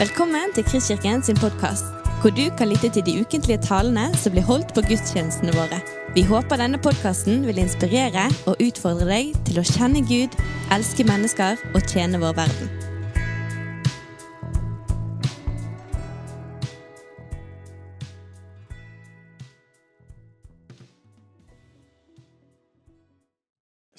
[0.00, 1.84] Velkommen til Kristkirken sin podkast,
[2.22, 5.76] hvor du kan lytte til de ukentlige talene som blir holdt på gudstjenestene våre.
[6.16, 10.38] Vi håper denne podkasten vil inspirere og utfordre deg til å kjenne Gud,
[10.72, 12.72] elske mennesker og tjene vår verden.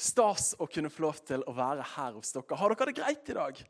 [0.02, 2.58] Stas å kunne få lov til å være her hos dere.
[2.58, 3.66] Har dere det greit i dag?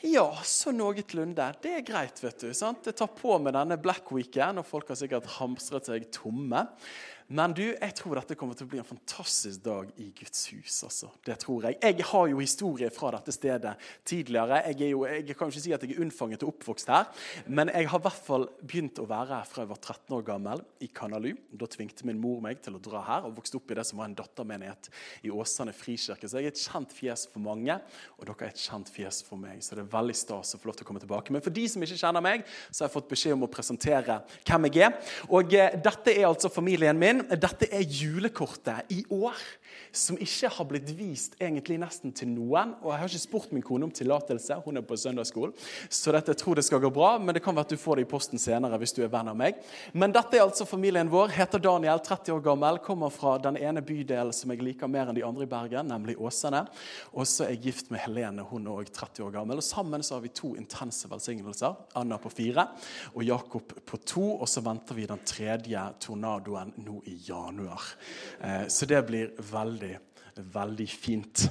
[0.00, 1.46] Ja, så noenlunde.
[1.60, 2.50] Det er greit, vet du.
[2.56, 2.86] sant?
[2.88, 6.62] Jeg tar på med denne Black Weekend, og folk har sikkert hamstret seg tomme.
[7.30, 10.80] Men du, jeg tror dette kommer til å bli en fantastisk dag i Guds hus.
[10.82, 11.12] altså.
[11.22, 14.62] Det tror Jeg Jeg har jo historie fra dette stedet tidligere.
[14.66, 17.06] Jeg, jo, jeg kan jo ikke si at jeg er unnfanget og oppvokst her,
[17.46, 20.24] men jeg har i hvert fall begynt å være her fra jeg var 13 år
[20.26, 21.36] gammel, i Kanalu.
[21.54, 24.02] Da tvingte min mor meg til å dra her og vokste opp i det som
[24.02, 24.90] var en dattermenighet
[25.22, 26.26] i Åsane frikirke.
[26.26, 27.78] Så jeg er et kjent fjes for mange,
[28.18, 29.62] og dere er et kjent fjes for meg.
[29.62, 31.30] Så det er veldig stas å få lov til å komme tilbake.
[31.30, 34.18] Men for de som ikke kjenner meg, så har jeg fått beskjed om å presentere
[34.42, 35.16] hvem jeg er.
[35.30, 37.19] Og eh, dette er altså familien min.
[37.28, 39.36] Dette er julekortet i år
[39.92, 42.74] som ikke har blitt vist egentlig nesten til noen.
[42.82, 45.54] Og Jeg har ikke spurt min kone om tillatelse, hun er på søndagsskolen,
[45.88, 47.16] så dette jeg tror det skal gå bra.
[47.18, 49.30] Men det kan være at du får det i posten senere hvis du er venn
[49.32, 49.58] av meg.
[49.92, 51.34] Men dette er altså familien vår.
[51.34, 55.18] Heter Daniel, 30 år gammel, kommer fra den ene bydelen som jeg liker mer enn
[55.18, 56.64] de andre i Bergen, nemlig Åsane.
[57.14, 59.60] Og så er jeg gift med Helene, hun er òg 30 år gammel.
[59.60, 61.76] Og sammen så har vi to intense velsignelser.
[61.98, 62.66] Anna på fire
[63.14, 64.26] og Jakob på to.
[64.40, 67.82] Og så venter vi den tredje tornadoen nå i januar.
[68.40, 69.96] Eh, så det blir veldig, veldig
[70.54, 71.48] veldig fint.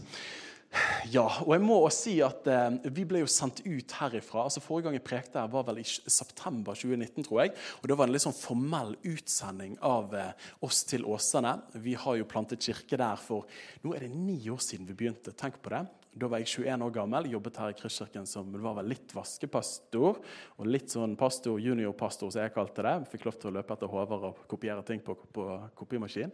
[1.09, 4.43] Ja, og jeg må også si at eh, Vi ble jo sendt ut herifra.
[4.43, 7.55] altså Forrige gang jeg prekte her, var vel i september 2019, tror jeg.
[7.81, 11.55] og Da var det en litt sånn formell utsending av eh, oss til Åsane.
[11.81, 13.49] Vi har jo plantet kirke der for
[13.81, 15.33] Nå er det ni år siden vi begynte.
[15.33, 15.87] Tenk på det.
[16.17, 20.17] Da var jeg 21 år gammel, jobbet her i Kristkirken som var vel litt vaskepastor.
[20.57, 22.95] Og litt sånn pastor, juniorpastor, som jeg kalte det.
[23.11, 25.45] Fikk lov til å løpe etter Håvard og kopiere ting på, på
[25.77, 26.33] kopimaskin.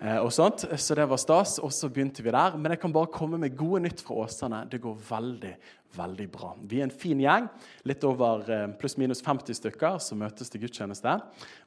[0.00, 0.66] Eh, og sånt.
[0.74, 1.58] Så det var stas.
[1.62, 2.58] Og så begynte vi der.
[2.58, 4.64] Men jeg kan bare komme med gode nytt fra Åsane.
[4.72, 5.54] Det går veldig,
[5.96, 6.52] veldig bra.
[6.68, 7.48] Vi er en fin gjeng.
[7.88, 11.14] Litt over eh, pluss-minus 50 stykker som møtes til gudstjeneste.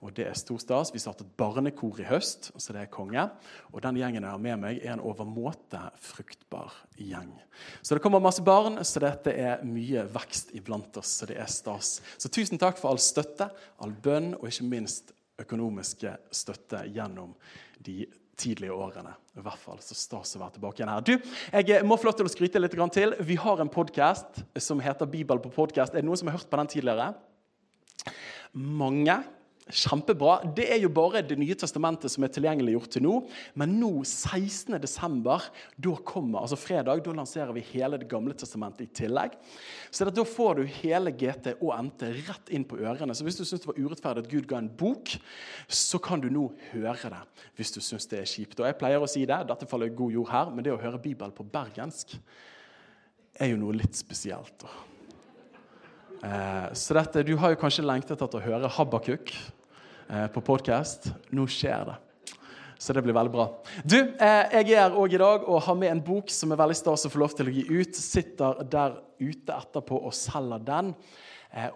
[0.05, 0.93] Og det er stor stas.
[0.93, 3.27] Vi startet barnekor i høst, så det er konge.
[3.73, 7.33] Og den gjengen jeg har med meg, er en overmåte fruktbar gjeng.
[7.81, 11.17] Så det kommer masse barn, så dette er mye vekst iblant oss.
[11.19, 11.99] Så det er stas.
[12.17, 13.49] Så tusen takk for all støtte,
[13.83, 17.33] all bønn og ikke minst økonomiske støtte gjennom
[17.83, 18.05] de
[18.39, 19.13] tidlige årene.
[19.35, 21.05] I hvert fall så stas å være tilbake igjen her.
[21.05, 21.15] Du,
[21.51, 23.15] Jeg må få lov til å skryte litt til.
[23.19, 25.93] Vi har en podkast som heter Bibel på podkast.
[25.93, 27.13] Er det noen som har hørt på den tidligere?
[28.55, 29.19] Mange.
[29.65, 30.43] Kjempebra.
[30.53, 33.13] Det er jo bare Det nye testamentet som er tilgjengeliggjort til nå.
[33.57, 35.25] Men nå, 16.12.,
[35.81, 39.33] da kommer, altså fredag, da lanserer vi hele Det gamle testamentet i tillegg.
[39.89, 43.17] Så da får du hele GT og NT rett inn på ørene.
[43.17, 45.17] Så hvis du syns det var urettferdig at Gud ga en bok,
[45.65, 47.23] så kan du nå høre det.
[47.57, 48.59] Hvis du syns det er kjipt.
[48.61, 50.81] Og jeg pleier å si det, dette faller i god jord her, men det å
[50.81, 52.19] høre Bibelen på bergensk
[53.41, 54.59] er jo noe litt spesielt.
[54.61, 54.94] da.
[56.25, 61.11] Eh, så dette, Du har jo kanskje lengtet etter å høre Habakuk eh, på podkast.
[61.35, 61.97] Nå skjer det.
[62.81, 63.45] Så det blir veldig bra.
[63.85, 66.57] Du, eh, Jeg er her òg i dag og har med en bok som er
[66.57, 67.99] veldig stas å få lov til å gi ut.
[67.99, 70.95] Sitter der ute etterpå og selger den.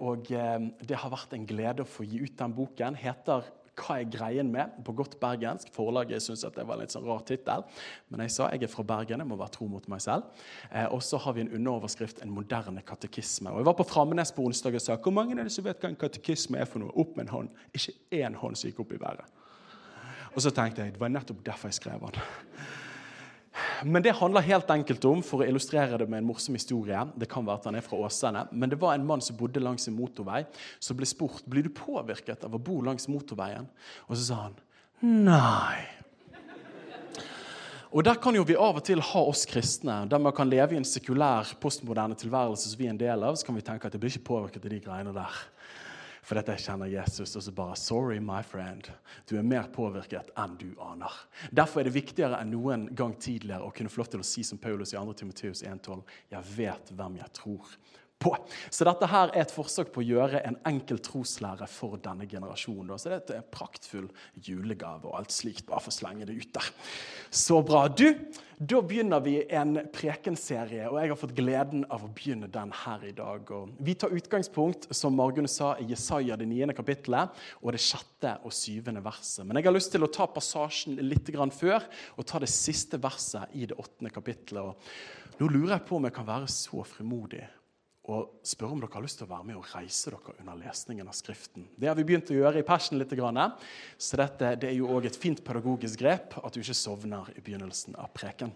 [0.03, 2.97] Og det har vært en glede å få gi ut den boken.
[2.99, 3.45] Heter
[3.79, 4.75] hva er greien med?
[4.85, 5.71] På godt bergensk.
[5.75, 7.65] Forlaget syntes at det var en litt sånn rar tittel.
[8.09, 10.27] Men jeg sa jeg er fra Bergen, jeg må være tro mot meg selv.
[10.69, 13.51] Eh, og så har vi en underoverskrift 'En moderne katekisme'.
[13.51, 15.79] Og Jeg var på Framnes på onsdag og sa hvor mange er det som vet
[15.79, 16.91] hva en katekisme er for noe?
[16.95, 17.49] Opp med en hånd.
[17.73, 19.25] Ikke én hånd som gikk opp i været.
[20.35, 22.21] Og så tenkte jeg det var nettopp derfor jeg skrev den.
[23.83, 27.03] Men det handler helt enkelt om for å illustrere det med en morsom historie.
[27.15, 29.61] Det kan være at han er fra Åsane, men det var en mann som bodde
[29.63, 30.43] langs en motorvei,
[30.83, 33.69] som ble spurt blir du påvirket av å bo langs motorveien.
[34.07, 34.59] Og så sa han
[35.01, 35.99] nei.
[37.89, 40.75] Og Der kan jo vi av og til ha oss kristne, der man kan leve
[40.75, 43.37] i en sekulær, postmoderne tilværelse som vi er en del av.
[43.39, 45.39] Så kan vi tenke at det blir ikke påvirket av de greiene der.
[46.29, 48.85] For dette jeg kjenner Jesus, og så bare Sorry, my friend.
[49.25, 51.15] Du er mer påvirket enn du aner.
[51.49, 54.43] Derfor er det viktigere enn noen gang tidligere å kunne få lov til å si
[54.45, 55.15] som Paulus i 2.
[55.23, 57.73] Timoteus 1,12.: Jeg vet hvem jeg tror
[58.19, 58.33] på.
[58.69, 62.97] Så dette her er et forsøk på å gjøre en enkel troslære for denne generasjonen.
[62.99, 64.09] Så det er en praktfull
[64.43, 66.69] julegave og alt slikt, bare for å slenge det ut der.
[67.31, 67.85] Så bra.
[67.87, 68.07] Du,
[68.59, 73.05] da begynner vi en prekenserie, og jeg har fått gleden av å begynne den her
[73.07, 73.53] i dag.
[73.55, 77.31] Og vi tar utgangspunkt, som Margunn sa, i Jesaja det niende kapittelet
[77.61, 79.45] og det sjette og syvende verset.
[79.47, 81.85] Men jeg har lyst til å ta passasjen litt før
[82.17, 84.65] og ta det siste verset i det åttende kapittelet.
[84.65, 87.45] Og nå lurer jeg på om jeg kan være så frimodig
[88.09, 91.09] og spørre om dere har lyst til å være med og reise dere under lesningen
[91.09, 91.67] av Skriften.
[91.77, 93.13] Det har vi begynt å gjøre i persen litt.
[93.97, 97.43] Så dette det er jo òg et fint pedagogisk grep at du ikke sovner i
[97.45, 98.53] begynnelsen av preken.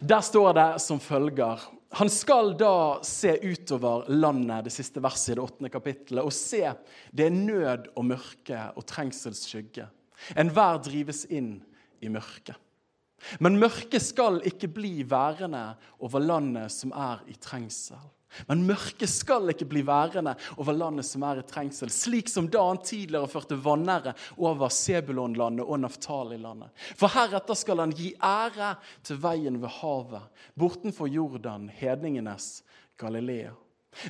[0.00, 1.60] Der står det som følger
[1.98, 6.62] Han skal da se utover landet, det siste verset i det åttende kapittelet, og se
[7.12, 9.84] det er nød og mørke og trengselsskygge.
[10.40, 11.58] Enhver drives inn
[12.00, 12.56] i mørket.
[13.40, 18.00] Men mørket skal ikke bli værende over landet som er i trengsel.
[18.48, 22.62] Men mørket skal ikke bli værende over landet som er i trengsel, slik som da
[22.64, 26.72] han tidligere førte vannære over Sebulonlandet og Naftali-landet.
[26.96, 28.74] For heretter skal han gi ære
[29.04, 30.22] til veien ved havet,
[30.58, 32.62] bortenfor Jordan, hedningenes
[33.00, 33.52] Galilea.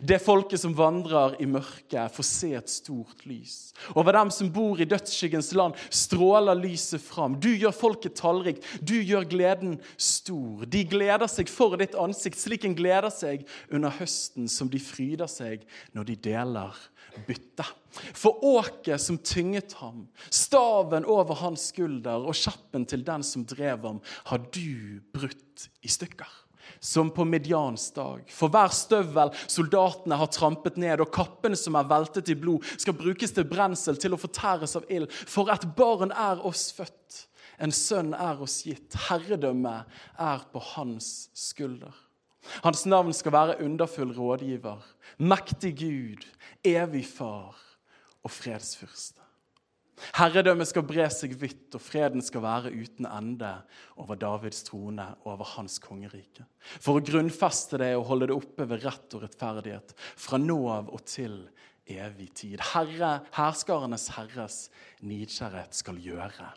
[0.03, 3.73] Det folket som vandrer i mørket, får se et stort lys.
[3.99, 7.35] Over dem som bor i dødsskyggens land, stråler lyset fram.
[7.43, 10.65] Du gjør folket tallrikt, du gjør gleden stor.
[10.71, 15.31] De gleder seg for ditt ansikt, slik en gleder seg under høsten, som de fryder
[15.31, 16.83] seg når de deler
[17.27, 17.67] bytte.
[18.17, 23.85] For åket som tynget ham, staven over hans skulder og kjappen til den som drev
[23.85, 24.01] ham,
[24.31, 26.42] har du brutt i stykker
[26.83, 28.25] som på Midians dag.
[28.27, 32.97] For hver støvel soldatene har trampet ned, og kappene som er veltet i blod, skal
[32.99, 35.07] brukes til brensel, til å fortæres av ild.
[35.11, 37.23] For et barn er oss født,
[37.63, 38.99] en sønn er oss gitt.
[39.07, 41.95] Herredømmet er på hans skulder.
[42.65, 44.83] Hans navn skal være underfull rådgiver,
[45.23, 46.27] mektig Gud,
[46.67, 47.55] evig far
[48.23, 49.22] og fredsfyrste.
[50.17, 53.53] Herredømmet skal bre seg vidt, og freden skal være uten ende
[54.01, 56.47] over Davids trone og over hans kongerike.
[56.83, 60.93] For å grunnfeste det og holde det oppe ved rett og rettferdighet, fra nå av
[60.93, 61.45] og til
[61.91, 62.61] evig tid.
[62.73, 64.63] Herre, herskarenes herres
[65.03, 66.53] nidkjærhet skal gjøre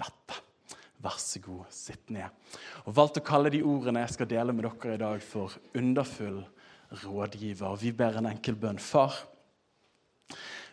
[0.00, 0.42] dette.
[1.04, 2.32] Vær så god, sitt ned.
[2.88, 6.40] Og valgt å kalle de ordene jeg skal dele med dere i dag, for underfull
[7.04, 7.76] rådgiver.
[7.82, 8.80] Vi ber en enkel bønn.
[8.80, 9.14] Far,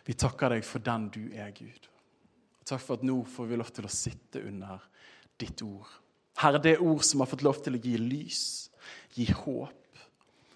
[0.04, 1.90] vi takker deg for den du er, Gud.
[2.64, 4.84] Takk for at nå får vi lov til å sitte under
[5.40, 5.88] ditt ord.
[6.40, 8.44] Herre, det ord som har fått lov til å gi lys,
[9.14, 10.00] gi håp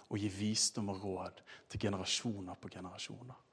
[0.08, 3.44] og gi visdom og råd til generasjoner på generasjoner.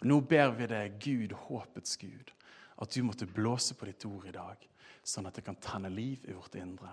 [0.00, 2.30] Og Nå ber vi deg, Gud, håpets Gud,
[2.76, 4.68] at du måtte blåse på ditt ord i dag,
[5.04, 6.92] sånn at det kan tenne liv i vårt indre,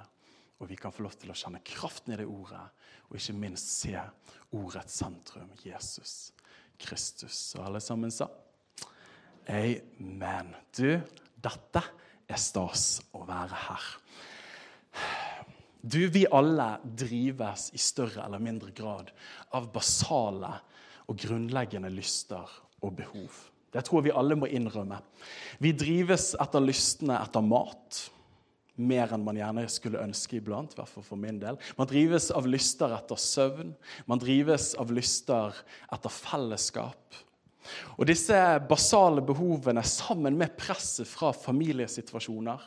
[0.61, 2.61] og vi kan få lov til å kjenne kraften i det ordet,
[3.09, 3.95] og ikke minst se
[4.55, 6.31] ordets sentrum, Jesus
[6.81, 7.39] Kristus.
[7.57, 8.29] Og alle sammen sa
[9.51, 10.53] Amen.
[10.71, 10.95] Du,
[11.43, 11.81] dette
[12.31, 13.87] er stas å være her.
[15.81, 19.09] Du, vi alle drives i større eller mindre grad
[19.57, 20.53] av basale
[21.09, 22.47] og grunnleggende lyster
[22.79, 23.39] og behov.
[23.71, 24.99] Det tror vi alle må innrømme.
[25.59, 28.05] Vi drives etter lystene etter mat.
[28.81, 31.59] Mer enn man gjerne skulle ønske iblant, i for min del.
[31.77, 33.75] Man drives av lyster etter søvn.
[34.07, 35.59] Man drives av lyster
[35.91, 37.19] etter fellesskap.
[37.97, 38.35] Og disse
[38.69, 42.61] basale behovene sammen med presset fra familiesituasjoner,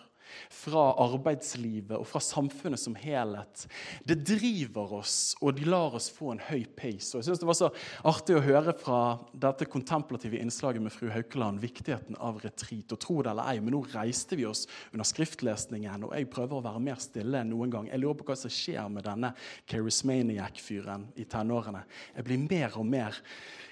[0.53, 3.67] fra arbeidslivet og fra samfunnet som helhet,
[4.07, 7.13] det driver oss, og de lar oss få en høy pace.
[7.15, 7.71] Og jeg synes Det var så
[8.09, 9.01] artig å høre fra
[9.33, 12.93] dette kontemplative innslaget med fru Haukeland viktigheten av retreat.
[12.93, 16.59] Og tro det eller ei, men nå reiste vi oss under skriftlesningen, og jeg prøver
[16.59, 17.91] å være mer stille enn noen gang.
[17.91, 19.35] Jeg lurer på hva som skjer med denne
[19.71, 21.85] charismaniac-fyren i tenårene.
[22.17, 23.21] Jeg blir mer og mer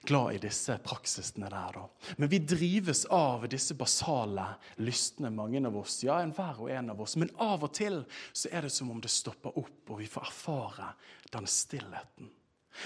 [0.05, 1.77] glad i disse praksisene der.
[1.77, 1.87] da.
[2.17, 4.47] Men vi drives av disse basale
[4.83, 6.01] lystne, mange av oss.
[6.03, 7.17] Ja, enhver og en av oss.
[7.21, 10.29] Men av og til så er det som om det stopper opp, og vi får
[10.29, 10.93] erfare
[11.33, 12.31] den stillheten.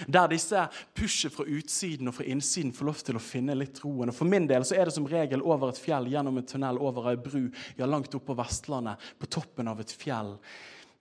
[0.07, 4.11] Der disse pushet fra utsiden og fra innsiden får lov til å finne litt roen.
[4.11, 6.81] Og For min del så er det som regel over et fjell, gjennom en tunnel,
[6.83, 7.45] over ei bru,
[7.79, 10.35] ja, langt oppe på Vestlandet, på toppen av et fjell.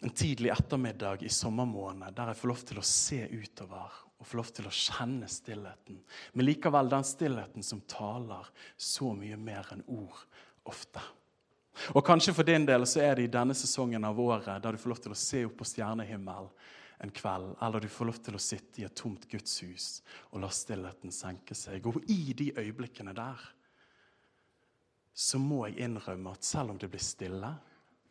[0.06, 4.40] En tidlig ettermiddag i sommermåned der jeg får lov til å se utover og få
[4.40, 6.00] lov til å kjenne stillheten.
[6.34, 10.22] Men likevel den stillheten som taler så mye mer enn ord
[10.70, 11.02] ofte.
[11.94, 14.82] Og Kanskje for din del så er det i denne sesongen av året der du
[14.82, 16.50] får lov til å se opp på stjernehimmel
[17.04, 20.00] en kveld, eller du får lov til å sitte i et tomt gudshus
[20.32, 21.86] og la stillheten senke seg.
[21.88, 23.42] Og i de øyeblikkene der
[25.16, 27.52] så må jeg innrømme at selv om det blir stille,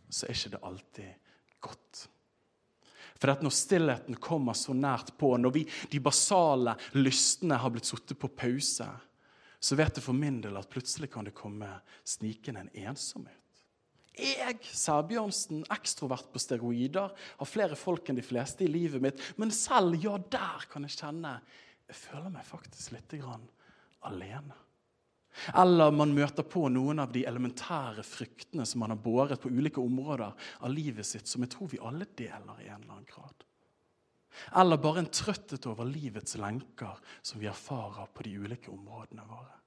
[0.09, 1.31] så er ikke det alltid
[1.65, 2.05] godt.
[3.21, 7.89] For at når stillheten kommer så nært på, når vi, de basale lystene har blitt
[7.89, 8.89] satt på pause,
[9.65, 11.71] så vet jeg for min del at plutselig kan det komme
[12.05, 13.44] snikende en ensomhet.
[14.15, 19.23] Jeg, Sæbjørnsen, ekstrovert på steroider, har flere folk enn de fleste i livet mitt.
[19.41, 21.41] Men selv, ja, der kan jeg kjenne
[21.89, 23.17] Jeg føler meg faktisk litt
[24.05, 24.55] alene.
[25.59, 29.83] Eller man møter på noen av de elementære fryktene som man har båret på ulike
[29.83, 33.45] områder av livet sitt, som jeg tror vi alle deler i en eller annen grad.
[34.61, 39.59] Eller bare en trøtthet over livets lenker som vi erfarer på de ulike områdene våre.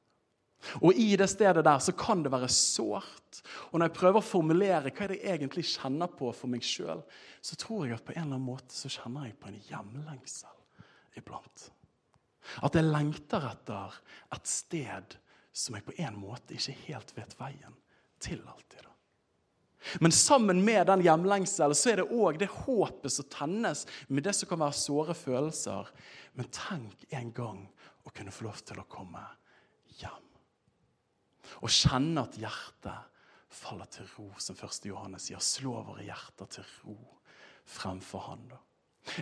[0.81, 3.41] Og I det stedet der så kan det være sårt.
[3.71, 6.65] Og Når jeg prøver å formulere hva er det jeg egentlig kjenner på for meg
[6.65, 7.03] sjøl,
[7.41, 11.21] så tror jeg at på en eller annen måte så kjenner jeg på en hjemlengsel
[11.21, 11.69] iblant.
[12.63, 13.95] At jeg lengter etter
[14.35, 15.17] et sted
[15.57, 17.79] som jeg på en måte ikke helt vet veien
[18.23, 18.83] til alltid.
[18.83, 18.93] da.
[19.99, 24.35] Men sammen med den hjemlengselen så er det òg det håpet som tennes med det
[24.35, 25.89] som kan være såre følelser.
[26.37, 27.65] Men tenk en gang
[28.05, 29.23] å kunne få lov til å komme
[30.01, 30.26] hjem.
[31.61, 33.17] Og kjenne at hjertet
[33.57, 34.85] faller til ro, som 1.
[34.89, 35.41] Johannes sier.
[35.43, 36.97] Slå våre hjerter til ro
[37.67, 38.47] fremfor Han.
[38.51, 38.61] da.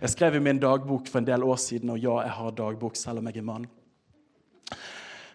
[0.02, 2.98] Jeg skrev i min dagbok for en del år siden, og ja, jeg har dagbok
[2.98, 3.68] selv om jeg er mann.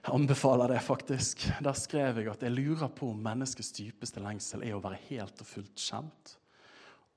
[0.00, 1.44] Jeg anbefaler det faktisk.
[1.62, 5.42] Der skrev jeg at jeg lurer på om menneskets dypeste lengsel er å være helt
[5.44, 6.34] og fullt kjent,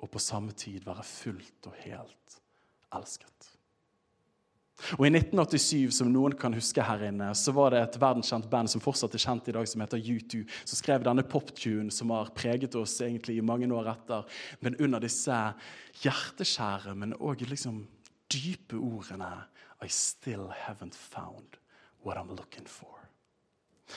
[0.03, 2.39] og på samme tid være fullt og helt
[2.93, 3.52] elsket.
[4.97, 8.71] Og I 1987, som noen kan huske her inne, så var det et verdenskjent band
[8.71, 12.33] som fortsatt er kjent i dag, som heter U2, som skrev denne poptune som har
[12.35, 14.27] preget oss egentlig i mange år etter.
[14.63, 15.39] Men under disse
[16.03, 17.83] hjerteskjære, men òg liksom
[18.33, 19.31] dype ordene
[19.83, 21.57] I still haven't found
[22.03, 23.02] what I'm looking for.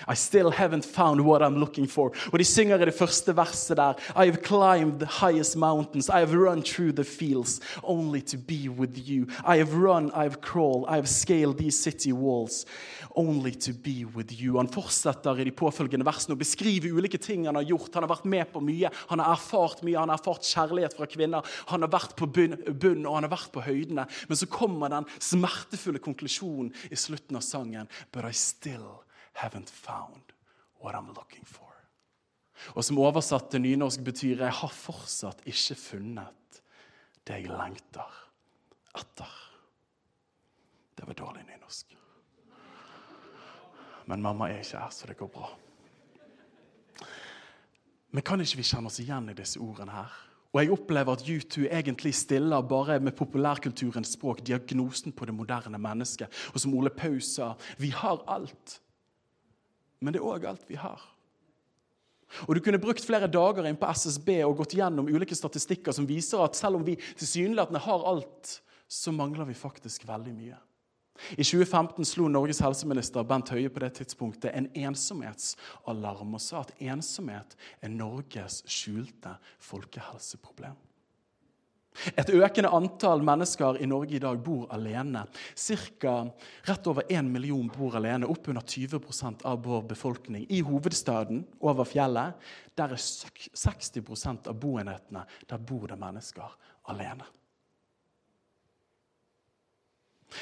[0.09, 2.13] I still haven't found what I'm looking for.
[2.33, 6.09] Og de synger i det første verset der I have climbed the highest mountains.
[6.09, 9.27] I have run through the fields only to be with you.
[9.45, 12.67] I have run, I have crawled, I have scaled these city walls
[13.15, 14.57] only to be with you.
[14.57, 17.95] Han fortsetter i de påfølgende versene å beskrive ulike ting han har gjort.
[17.95, 21.09] Han har vært med på mye, han har erfart mye, han har erfart kjærlighet fra
[21.09, 21.57] kvinner.
[21.73, 24.07] Han har vært på bunn, og han har vært på høydene.
[24.29, 27.89] Men så kommer den smertefulle konklusjonen i slutten av sangen.
[28.13, 29.06] But I still
[29.37, 30.23] haven't found
[30.83, 31.67] what I'm looking for.
[32.75, 36.63] Og som oversatt til nynorsk betyr 'jeg har fortsatt ikke funnet
[37.27, 38.11] det jeg lengter
[38.95, 39.43] etter'.
[40.97, 41.97] Det var dårlig nynorsk.
[44.07, 45.51] Men mamma er ikke her, så det går bra.
[48.11, 50.13] Men kan ikke vi kjenne oss igjen i disse ordene her?
[50.53, 55.79] Og jeg opplever at U2 egentlig stiller bare med populærkulturens språk diagnosen på det moderne
[55.79, 56.29] mennesket.
[56.55, 58.81] Og som Ole Paus sa, vi har alt
[60.01, 61.03] men det er òg alt vi har.
[62.47, 66.09] Og Du kunne brukt flere dager inn på SSB og gått gjennom ulike statistikker som
[66.09, 70.59] viser at selv om vi tilsynelatende har alt, så mangler vi faktisk veldig mye.
[71.33, 76.75] I 2015 slo Norges helseminister Bent Høie på det tidspunktet en ensomhetsalarm og sa at
[76.77, 79.33] ensomhet er Norges skjulte
[79.65, 80.77] folkehelseproblem.
[82.15, 85.25] Et økende antall mennesker i Norge i dag bor alene.
[85.55, 86.19] Cirka
[86.69, 90.47] rett over 1 million bor alene, oppunder 20% av vår befolkning.
[90.49, 92.37] I hovedstaden, over fjellet,
[92.77, 96.61] der er 60% av boenhetene der bor det mennesker
[96.93, 97.27] alene.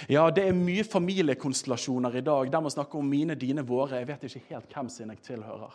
[0.08, 4.00] Ja, Det er mye familiekonstellasjoner i dag der man snakker om mine, dine, våre.
[4.00, 5.74] Jeg vet ikke helt hvem sin jeg tilhører.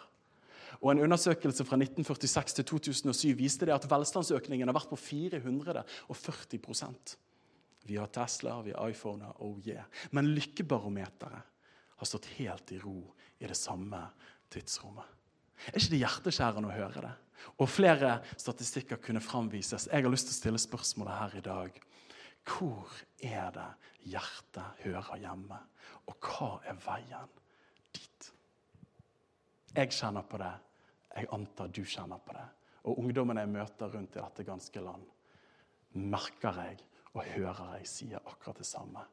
[0.80, 7.18] Og En undersøkelse fra 1946 til 2007 viste det at velstandsøkningen har vært på 440%
[7.90, 9.84] Vi har Tesla, vi har iPhone, oh yeah.
[10.12, 11.42] Men lykkebarometeret
[12.00, 14.00] har stått helt i ro i det samme
[14.52, 15.06] tidsrommet.
[15.68, 17.16] Er ikke det hjerteskjærende å høre det?
[17.60, 19.88] Og flere statistikker kunne framvises.
[19.92, 21.82] Jeg har lyst til å stille spørsmålet her i dag.
[22.48, 22.88] Hvor
[23.26, 23.68] er det
[24.14, 25.60] hjertet hører hjemme,
[26.08, 27.36] og hva er veien
[27.96, 28.32] dit?
[29.76, 30.54] Jeg kjenner på det
[31.20, 32.48] jeg antar du kjenner på det.
[32.88, 35.06] Og ungdommene jeg møter rundt i dette ganske land,
[36.00, 36.84] merker jeg
[37.14, 39.04] og hører jeg sier akkurat det samme.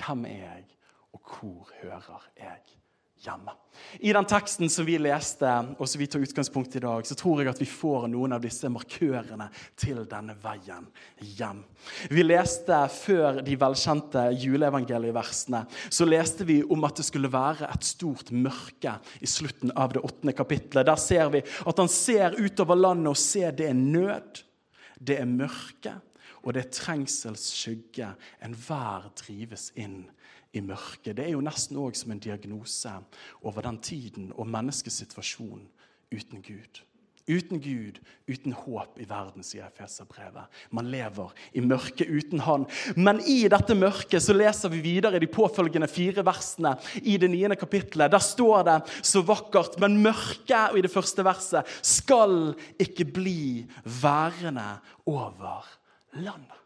[0.00, 0.78] Hvem er jeg,
[1.12, 2.81] og hvor hører jeg
[3.22, 3.54] hjemme.
[3.98, 5.48] I den teksten som vi leste,
[5.78, 8.42] og som vi tar utgangspunkt i dag, så tror jeg at vi får noen av
[8.44, 9.48] disse markørene
[9.80, 10.86] til denne veien
[11.38, 11.62] hjem.
[12.12, 17.88] Vi leste før de velkjente juleevangelieversene så leste vi om at det skulle være et
[17.88, 20.86] stort mørke i slutten av det åttende kapitlet.
[20.88, 24.42] Der ser vi at han ser utover landet og ser det er nød,
[25.02, 25.96] det er mørke,
[26.42, 28.12] og det er trengsels skygge.
[28.42, 30.04] Enhver drives inn
[30.52, 31.16] i mørket.
[31.16, 32.92] Det er jo nesten òg som en diagnose
[33.42, 35.66] over den tiden og menneskets situasjon
[36.12, 36.82] uten Gud.
[37.30, 40.48] Uten Gud, uten håp i verden, sier Efeserbrevet.
[40.74, 42.64] Man lever i mørket uten Han.
[42.98, 47.56] Men i dette mørket så leser vi videre de påfølgende fire versene i det niende
[47.56, 48.10] kapittelet.
[48.10, 53.44] Der står det så vakkert, men mørket i det første verset skal ikke bli
[54.02, 54.66] værende
[55.06, 55.62] over
[56.18, 56.61] landet.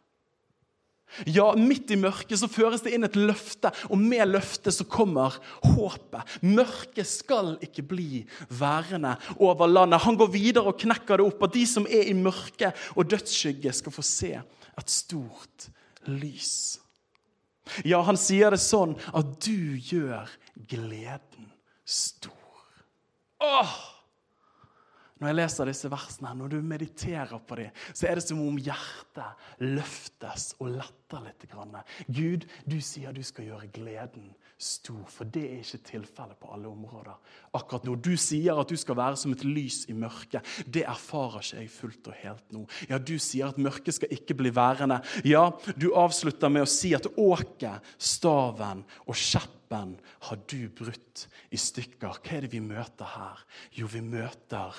[1.24, 5.38] Ja, midt i mørket så føres det inn et løfte, og med løftet så kommer
[5.64, 6.36] håpet.
[6.44, 10.04] Mørket skal ikke bli værende over landet.
[10.04, 13.72] Han går videre og knekker det opp, at de som er i mørket og dødsskygge,
[13.76, 15.70] skal få se et stort
[16.10, 16.78] lys.
[17.86, 20.30] Ja, han sier det sånn at du gjør
[20.70, 21.50] gleden
[21.82, 22.32] stor.
[23.42, 23.76] Åh!
[25.16, 28.58] Når jeg leser disse versene, når du mediterer på dem, så er det som om
[28.60, 31.46] hjertet løftes og letter litt.
[32.12, 36.68] Gud, du sier du skal gjøre gleden stor, for det er ikke tilfellet på alle
[36.70, 37.16] områder.
[37.56, 37.96] Akkurat nå.
[38.00, 40.46] Du sier at du skal være som et lys i mørket.
[40.64, 42.64] Det erfarer ikke jeg fullt og helt nå.
[42.88, 45.02] Ja, Du sier at mørket skal ikke bli værende.
[45.28, 49.96] Ja, du avslutter med å si at åket, staven og kjeppen
[50.28, 52.16] har du brutt i stykker.
[52.16, 53.46] Hva er det vi møter her?
[53.76, 54.72] Jo, vi møter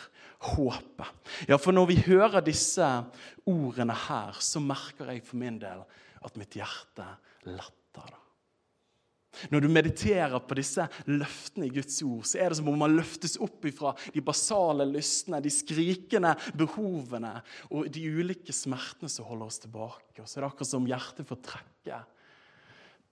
[0.54, 1.34] håpet.
[1.50, 2.88] Ja, for når vi hører disse
[3.46, 5.86] ordene her, så merker jeg for min del
[6.26, 7.14] at mitt hjerte
[7.46, 8.10] letter.
[8.10, 8.27] da.
[9.52, 12.96] Når du mediterer på disse løftene i Guds ord, så er det som om man
[12.98, 17.38] løftes opp ifra de basale lystne, de skrikende behovene
[17.72, 20.22] og de ulike smertene som holder oss tilbake.
[20.22, 22.02] Og så er det akkurat som hjertet får trekke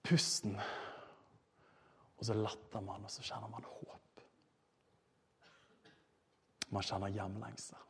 [0.06, 0.54] pusten,
[2.16, 4.22] og så letter man, og så kjenner man håp.
[6.72, 7.82] Man kjenner hjemlengsel.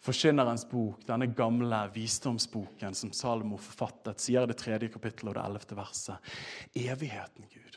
[0.00, 5.44] Forkynnerens bok, denne gamle visdomsboken som Salomo forfattet, sier i det tredje kapittelet og det
[5.44, 6.30] ellevte verset
[6.72, 7.76] Evigheten, Gud,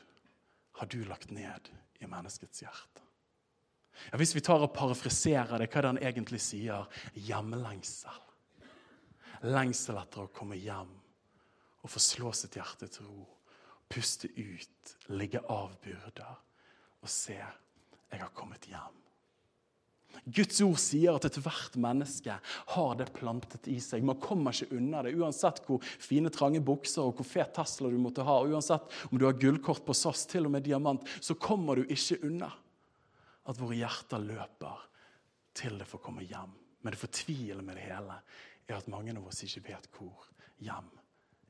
[0.80, 1.68] har du lagt ned
[2.00, 3.04] i menneskets hjerte.
[4.12, 6.88] Ja, hvis vi tar og parafriserer det, hva er det han egentlig sier?
[7.28, 8.22] Hjemlengsel.
[9.44, 10.92] Lengsel etter å komme hjem
[11.84, 13.28] og få slå sitt hjerte til ro.
[13.92, 16.40] Puste ut, ligge av byrder
[17.04, 19.00] og se jeg har kommet hjem.
[20.26, 22.36] Guds ord sier at ethvert menneske
[22.76, 24.06] har det plantet i seg.
[24.06, 28.00] Man kommer ikke unna det, uansett hvor fine, trange bukser og hvor fet Tesla du
[28.02, 28.38] måtte ha.
[28.48, 32.22] Uansett om du har gullkort på SAS, til og med diamant, så kommer du ikke
[32.24, 32.52] unna
[33.44, 34.90] at våre hjerter løper
[35.58, 36.54] til det får komme hjem.
[36.84, 38.20] Men det fortvilende med det hele
[38.68, 40.30] er at mange av oss ikke vet hvor
[40.64, 40.90] hjem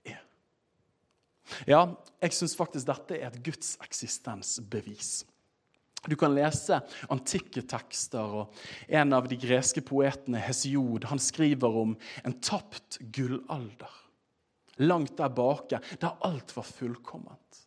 [0.09, 0.23] er.
[1.69, 1.85] Ja,
[2.21, 5.23] jeg syns faktisk dette er et Guds eksistensbevis.
[6.07, 6.81] Du kan lese
[7.13, 8.37] antikke tekster.
[8.43, 8.55] og
[8.87, 13.99] En av de greske poetene, Hesiod, han skriver om en tapt gullalder.
[14.83, 17.59] Langt der bake, der alt var fullkomment.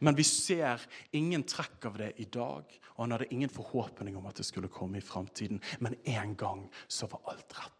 [0.00, 0.82] Men vi ser
[1.16, 4.70] ingen trekk av det i dag, og han hadde ingen forhåpning om at det skulle
[4.72, 5.60] komme i framtiden.
[5.80, 7.76] Men en gang så var alt rett.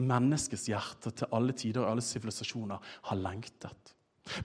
[0.00, 3.94] Menneskets hjerte til alle tider og alle sivilisasjoner har lengtet.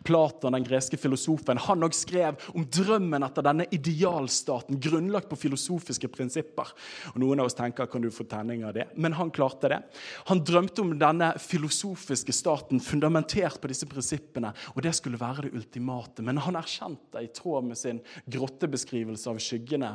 [0.04, 6.10] Platon, den greske filosofen, han også skrev om drømmen etter denne idealstaten, grunnlagt på filosofiske
[6.14, 6.72] prinsipper.
[7.14, 9.82] Og Noen av oss tenker kan du få tenning av det, men han klarte det.
[10.30, 15.54] Han drømte om denne filosofiske staten fundamentert på disse prinsippene, og det skulle være det
[15.58, 16.26] ultimate.
[16.26, 19.94] Men han erkjente, i tråd med sin grottebeskrivelse av skyggene,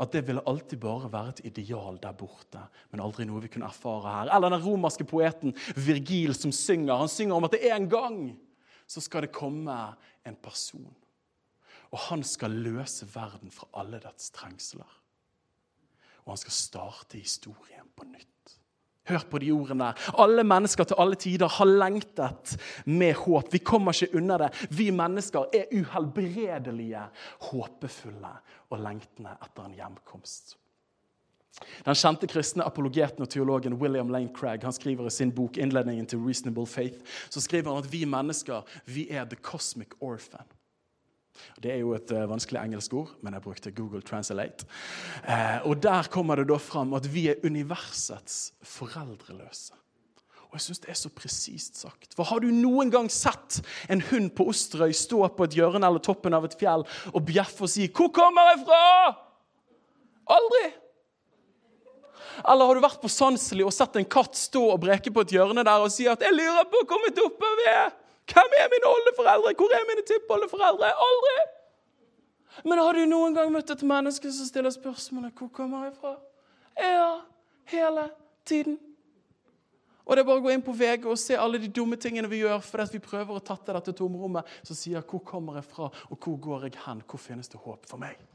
[0.00, 3.68] at det ville alltid bare være et ideal der borte, men aldri noe vi kunne
[3.70, 4.34] erfare her.
[4.36, 7.00] Eller den romerske poeten Virgil som synger.
[7.00, 8.22] Han synger om at det er en gang
[8.90, 9.76] så skal det komme
[10.26, 10.90] en person.
[11.90, 14.98] Og han skal løse verden fra alle dets trengsler.
[16.24, 18.26] Og han skal starte historien på nytt.
[19.10, 19.88] Hør på de ordene.
[20.22, 22.54] Alle mennesker til alle tider har lengtet
[22.86, 23.48] med håp.
[23.52, 24.50] Vi kommer ikke unna det.
[24.70, 27.06] Vi mennesker er uhelbredelige,
[27.50, 28.34] håpefulle
[28.70, 30.54] og lengtende etter en hjemkomst.
[31.84, 36.06] Den kjente kristne apologeten og teologen William Lane Craig han skriver i sin bok 'Innledningen
[36.06, 40.46] til Reasonable Faith' så skriver han at vi mennesker vi er the cosmic orphan.
[41.62, 44.66] Det er jo et uh, vanskelig engelsk ord, men jeg brukte Google Translate.
[45.28, 49.72] Uh, og Der kommer det da fram at vi er universets foreldreløse.
[50.50, 52.14] Og jeg synes Det er så presist sagt.
[52.16, 56.02] For Har du noen gang sett en hund på Osterøy stå på et hjørne eller
[56.02, 59.16] toppen av et fjell og bjeffe og si 'Hvor kommer jeg fra?'
[60.30, 60.89] Aldri!
[62.48, 65.34] Eller har du vært på Sandsli og sett en katt stå og breke på et
[65.36, 67.92] hjørne der og si at 'Jeg lurer på hvor mitt opphav er'.
[68.30, 69.54] Hvem er mine oldeforeldre?
[69.58, 70.92] Hvor er mine tippoldeforeldre?
[71.06, 71.38] Aldri!
[72.64, 76.16] Men har du noen gang møtt et menneske som stiller spørsmålet 'Hvor kommer jeg fra?'
[76.78, 77.20] Ja,
[77.64, 78.10] hele
[78.44, 78.78] tiden.
[80.04, 82.28] Og det er bare å gå inn på VG og se alle de dumme tingene
[82.28, 85.90] vi gjør fordi vi prøver å tatte dette tomrommet som sier 'Hvor kommer jeg fra,
[86.10, 87.02] og hvor går jeg hen?
[87.06, 88.29] Hvor finnes det håp for meg?'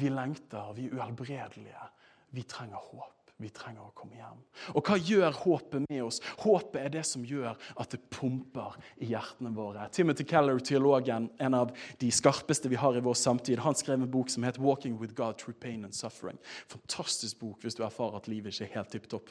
[0.00, 1.88] Vi lengter, vi er uhelbredelige.
[2.32, 3.18] Vi trenger håp.
[3.42, 4.38] Vi trenger å komme hjem.
[4.76, 6.20] Og hva gjør håpet med oss?
[6.44, 9.88] Håpet er det som gjør at det pumper i hjertene våre.
[9.94, 14.10] Timothy Keller, teologen, en av de skarpeste vi har i vår samtid, han skrev en
[14.10, 16.38] bok som het 'Walking with God through Pain and Suffering'.
[16.68, 19.30] Fantastisk bok hvis du erfarer at livet ikke er helt tipp topp.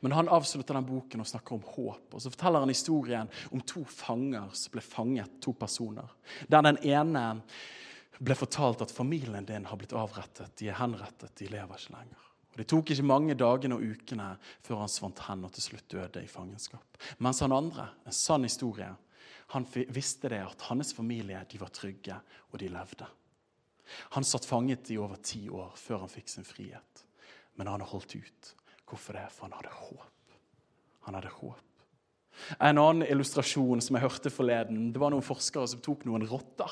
[0.00, 2.14] Men han avslutter den boken og snakker om håp.
[2.14, 6.08] Og Så forteller han historien om to fanger som ble fanget, to personer.
[6.50, 7.42] Der den ene
[8.20, 12.20] ble fortalt at familien din har blitt avrettet, de er henrettet, de lever ikke lenger.
[12.54, 14.28] Og Det tok ikke mange dagene og ukene
[14.62, 17.00] før han svant hen og til slutt døde i fangenskap.
[17.18, 18.92] Mens han andre, en sann historie,
[19.50, 22.16] han visste det at hans familie de var trygge,
[22.52, 23.08] og de levde.
[24.14, 27.04] Han satt fanget i over ti år før han fikk sin frihet.
[27.58, 28.54] Men han har holdt ut.
[28.88, 29.26] Hvorfor det?
[29.34, 30.38] For han hadde håp.
[31.08, 31.60] Han hadde håp.
[32.58, 36.70] En annen illustrasjon som jeg hørte forleden, det var noen forskere som tok noen rotter.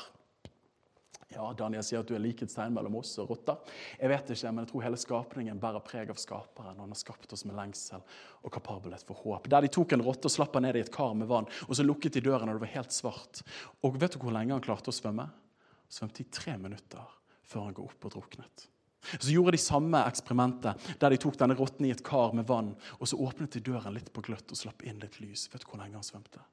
[1.33, 3.75] Ja, Daniel sier at du er likhetstegn mellom oss og rotter.
[3.97, 6.75] Jeg vet ikke, men jeg tror hele skapningen bærer preg av skaperen.
[6.77, 8.03] og Han har skapt oss med lengsel
[8.43, 9.49] og kapabelhet for håp.
[9.49, 11.75] Der De tok en rotte og slapp han ned i et kar med vann, og
[11.75, 13.41] så lukket de døren, og det var helt svart.
[13.81, 15.25] Og vet du hvor lenge han klarte å svømme?
[15.25, 18.67] Han svømte i tre minutter før han går opp og druknet.
[19.19, 22.71] Så gjorde de samme eksperimentet der de tok denne rotten i et kar med vann,
[22.99, 25.49] og så åpnet de døren litt på gløtt og slapp inn litt lys.
[25.51, 26.43] Vet du hvor lenge han svømte?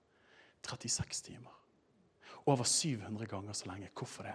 [0.66, 1.55] 36 timer.
[2.51, 3.93] Over 700 ganger så lenge.
[3.97, 4.35] Hvorfor det?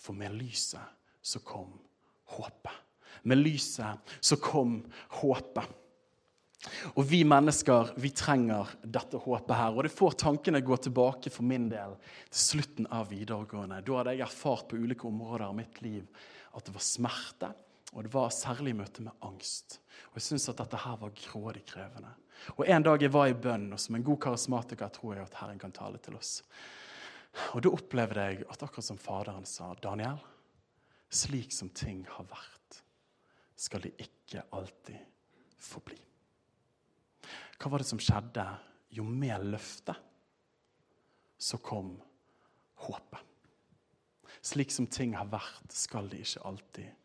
[0.00, 1.74] For med lyset så kom
[2.36, 2.76] håpet.
[3.28, 4.80] Med lyset så kom
[5.20, 5.76] håpet.
[6.94, 9.76] Og vi mennesker vi trenger dette håpet her.
[9.76, 11.96] Og det får tankene gå tilbake for min del
[12.28, 13.80] til slutten av videregående.
[13.84, 16.04] Da hadde jeg erfart på ulike områder av mitt liv
[16.56, 17.52] at det var smerte,
[17.94, 19.78] og det var særlig i møte med angst.
[20.10, 22.10] Og jeg syns at dette her var grådig krevende.
[22.56, 25.40] Og En dag jeg var i bønn, og som en god karismatiker tror jeg at
[25.42, 26.40] Herren kan tale til oss.
[27.54, 30.18] Og da opplevde jeg at akkurat som Faderen sa, Daniel,
[31.10, 32.80] slik som ting har vært,
[33.58, 34.98] skal de ikke alltid
[35.60, 35.98] forbli.
[37.60, 38.44] Hva var det som skjedde?
[38.96, 39.98] Jo, mer løftet
[41.40, 41.92] så kom
[42.86, 43.26] håpet.
[44.40, 46.99] Slik som ting har vært, skal de ikke alltid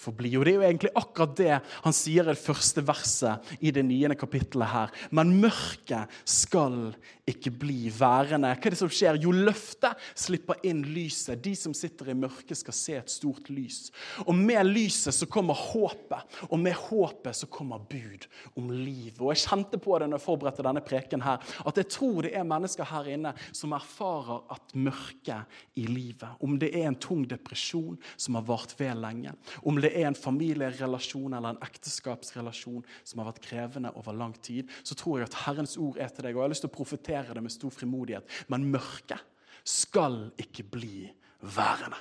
[0.00, 0.32] forbli.
[0.38, 3.84] Og Det er jo egentlig akkurat det han sier i det første verset i det
[3.86, 4.94] niende kapittelet her.
[5.10, 6.92] Men mørket skal
[7.30, 8.50] ikke bli værende.
[8.56, 9.18] Hva er det som skjer?
[9.22, 11.40] Jo, løftet slipper inn lyset.
[11.42, 13.90] De som sitter i mørket, skal se et stort lys.
[14.26, 18.26] Og med lyset så kommer håpet, og med håpet så kommer bud
[18.58, 19.14] om liv.
[19.20, 22.34] Og jeg kjente på det når jeg forberedte denne preken her, at jeg tror det
[22.36, 27.24] er mennesker her inne som erfarer at mørket i livet, om det er en tung
[27.28, 29.34] depresjon som har vart ved lenge,
[29.66, 34.70] om det er en familierelasjon eller en ekteskapsrelasjon som har vært krevende over lang tid,
[34.82, 36.34] så tror jeg at Herrens ord er til deg.
[36.34, 38.38] Og jeg har lyst til å profetere det med stor frimodighet.
[38.52, 39.26] Men mørket
[39.66, 41.08] skal ikke bli
[41.40, 41.98] værende.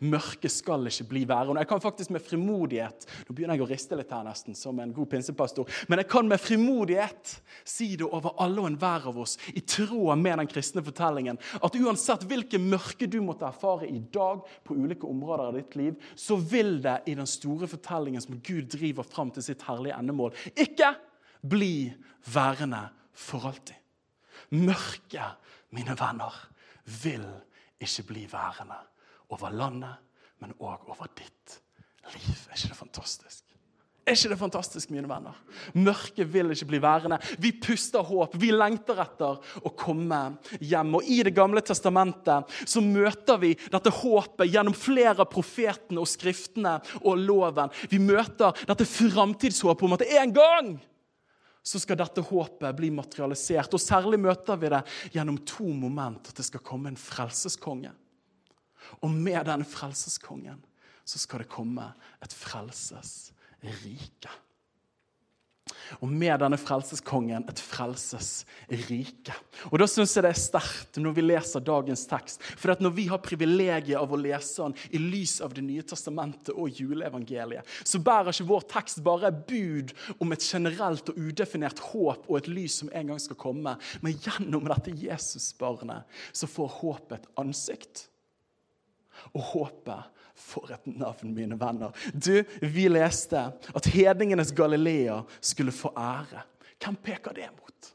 [0.00, 1.60] Mørket skal ikke bli værende.
[1.62, 4.92] Jeg kan faktisk med frimodighet Nå begynner jeg å riste litt her nesten, som en
[4.94, 5.68] god pinsepastor.
[5.88, 7.34] Men jeg kan med frimodighet
[7.68, 11.78] si det over alle og enhver av oss, i tråd med den kristne fortellingen, at
[11.78, 16.38] uansett hvilke mørke du måtte erfare i dag på ulike områder av ditt liv, så
[16.40, 20.94] vil det i den store fortellingen som Gud driver fram til sitt herlige endemål, ikke
[21.44, 21.92] bli
[22.34, 23.76] værende for alltid.
[24.54, 25.40] Mørket,
[25.74, 26.34] mine venner,
[27.02, 27.24] vil
[27.82, 28.76] ikke bli værende
[29.32, 30.00] over landet,
[30.42, 31.60] men òg over ditt
[32.12, 32.46] liv.
[32.50, 33.44] Er ikke det fantastisk?
[34.04, 35.36] Er ikke det fantastisk, mine venner?
[35.80, 37.16] Mørket vil ikke bli værende.
[37.40, 38.34] Vi puster håp.
[38.36, 40.18] Vi lengter etter å komme
[40.60, 40.98] hjem.
[40.98, 46.10] Og I Det gamle testamentet så møter vi dette håpet gjennom flere av profetene og
[46.10, 47.72] skriftene og loven.
[47.88, 50.74] Vi møter dette framtidshåpet om at en gang
[51.64, 53.72] så skal dette håpet bli materialisert.
[53.72, 54.84] Og Særlig møter vi det
[55.16, 56.28] gjennom to moment.
[56.28, 57.96] At det skal komme en frelseskonge
[59.00, 60.60] og med den frelseskongen
[61.04, 61.92] så skal det komme
[62.24, 64.32] et frelsesrike.
[66.04, 69.34] Og med denne frelseskongen et frelsesrike.
[69.70, 72.42] Og Da syns jeg det er sterkt når vi leser dagens tekst.
[72.42, 75.82] For at når vi har privilegiet av å lese den i lys av Det nye
[75.82, 81.78] testamentet og juleevangeliet, så bærer ikke vår tekst bare bud om et generelt og udefinert
[81.92, 86.80] håp og et lys som en gang skal komme, men gjennom dette Jesusbarnet så får
[86.80, 88.08] håpet et ansikt
[89.32, 91.94] og håpet for et navn, mine venner.
[92.12, 96.42] Du, Vi leste at hedningenes Galilea skulle få ære.
[96.82, 97.94] Hvem peker det mot?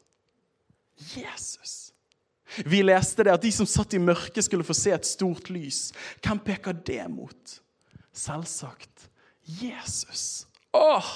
[1.16, 1.92] Jesus.
[2.66, 5.92] Vi leste det at de som satt i mørket, skulle få se et stort lys.
[6.24, 7.60] Hvem peker det mot?
[8.12, 9.10] Selvsagt
[9.46, 10.46] Jesus.
[10.74, 11.12] Åh!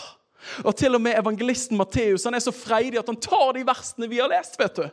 [0.65, 4.09] Og til og med evangelisten Matteus han er så freidig at han tar de versene
[4.11, 4.59] vi har lest.
[4.61, 4.85] vet du.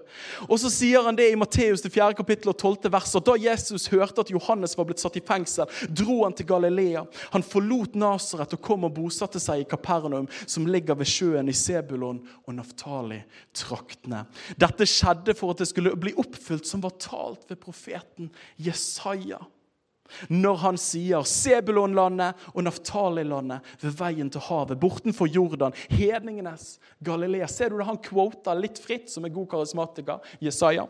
[0.47, 2.13] Og så sier han det i Matteus 4.
[2.17, 2.91] kapittel og 12.
[2.91, 3.15] vers.
[3.25, 7.05] Da Jesus hørte at Johannes var blitt satt i fengsel, dro han til Galilea.
[7.35, 11.55] Han forlot Nasaret og kom og bosatte seg i Kapernaum, som ligger ved sjøen i
[11.55, 14.25] Sebulon og Naftali-traktene.
[14.59, 19.41] Dette skjedde for at det skulle bli oppfylt som var talt ved profeten Jesaja
[20.29, 27.49] når han sier Sebulonlandet og Naftali-landet ved veien til havet, bortenfor Jordan, hedningenes Galilea.
[27.51, 27.89] Ser du det?
[27.89, 30.87] Han quoter litt fritt, som en god karismatiker, Jesaja.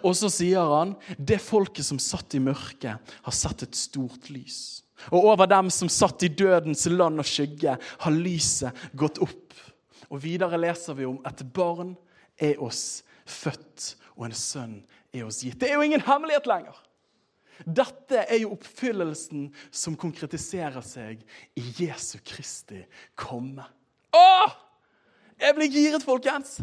[0.00, 4.80] Og så sier han det folket som satt i mørket, har sett et stort lys.
[5.08, 9.56] Og over dem som satt i dødens land og skygge, har lyset gått opp.
[10.10, 11.94] Og videre leser vi om at barn
[12.40, 14.78] er oss født, og en sønn
[15.14, 15.60] er oss gitt.
[15.60, 16.76] Det er jo ingen hemmelighet lenger.
[17.66, 21.22] Dette er jo oppfyllelsen som konkretiserer seg
[21.58, 22.82] i Jesu Kristi
[23.18, 23.66] komme.
[24.16, 24.58] Åh!
[25.40, 26.58] Jeg blir giret, folkens!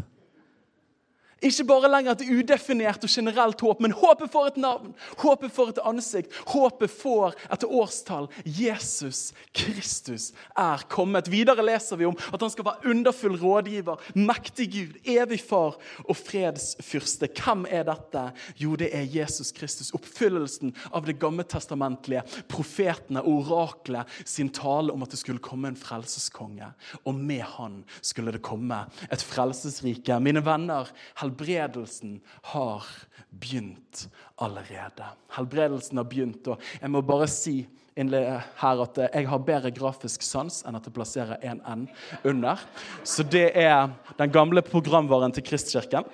[1.44, 5.72] Ikke bare lenger et udefinert og generelt håp, men håpet får et navn, håpet får
[5.72, 6.34] et ansikt.
[6.50, 8.26] Håpet får et årstall.
[8.44, 11.30] Jesus Kristus er kommet.
[11.30, 16.18] Videre leser vi om at han skal være underfull rådgiver, mektig Gud, evig far og
[16.18, 17.30] fredsfyrste.
[17.38, 18.24] Hvem er dette?
[18.58, 19.92] Jo, det er Jesus Kristus.
[19.94, 25.78] Oppfyllelsen av det gammeltestamentlige, profetene og oraklet sin tale om at det skulle komme en
[25.78, 26.72] frelseskonge.
[27.04, 30.18] Og med han skulle det komme et frelsesrike.
[30.24, 30.90] Mine venner,
[31.28, 32.84] helbredelsen har
[33.30, 34.08] begynt
[34.40, 35.04] allerede.
[35.36, 37.66] Helbredelsen har begynt, og jeg må bare si
[37.98, 41.88] her at jeg har bedre grafisk sans enn at jeg plasserer en N
[42.24, 42.60] under.
[43.02, 46.06] Så det er den gamle programvaren til Kristkirken.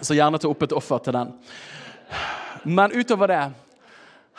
[0.00, 1.34] Så gjerne ta opp et offer til den.
[2.64, 3.42] Men utover det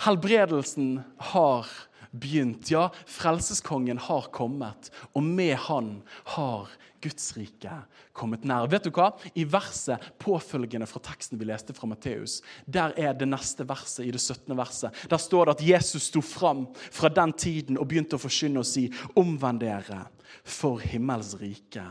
[0.06, 1.02] helbredelsen
[1.34, 1.67] har
[2.12, 2.71] begynt.
[2.71, 6.02] Ja, frelseskongen har kommet, og med han
[6.36, 6.71] har
[7.02, 7.74] Guds rike
[8.13, 8.67] kommet nær.
[8.69, 9.10] Vet du hva?
[9.34, 14.12] I verset påfølgende fra teksten vi leste fra Matteus, der er det neste verset i
[14.13, 14.54] det 17.
[14.58, 15.06] verset.
[15.10, 18.69] Der står det at Jesus sto fram fra den tiden og begynte å forkynne og
[18.69, 20.06] si:" Omvend dere,
[20.43, 21.88] for himmels rike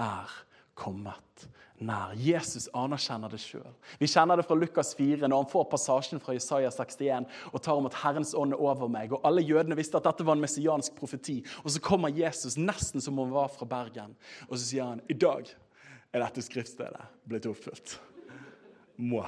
[0.00, 0.38] er
[0.74, 1.48] kommet
[1.82, 2.14] nær.
[2.18, 3.66] Jesus anerkjenner det sjøl.
[3.98, 7.80] Vi kjenner det fra Lukas 4, når han får passasjen fra Isaiah 61 og tar
[7.80, 9.12] om at Herrens ånd er over meg.
[9.12, 11.40] Og Alle jødene visste at dette var en messiansk profeti.
[11.64, 14.16] Og Så kommer Jesus nesten som om han var fra Bergen,
[14.48, 15.48] og så sier han i dag
[16.14, 17.98] er dette skriftstedet blitt oppfylt.
[19.02, 19.24] Må.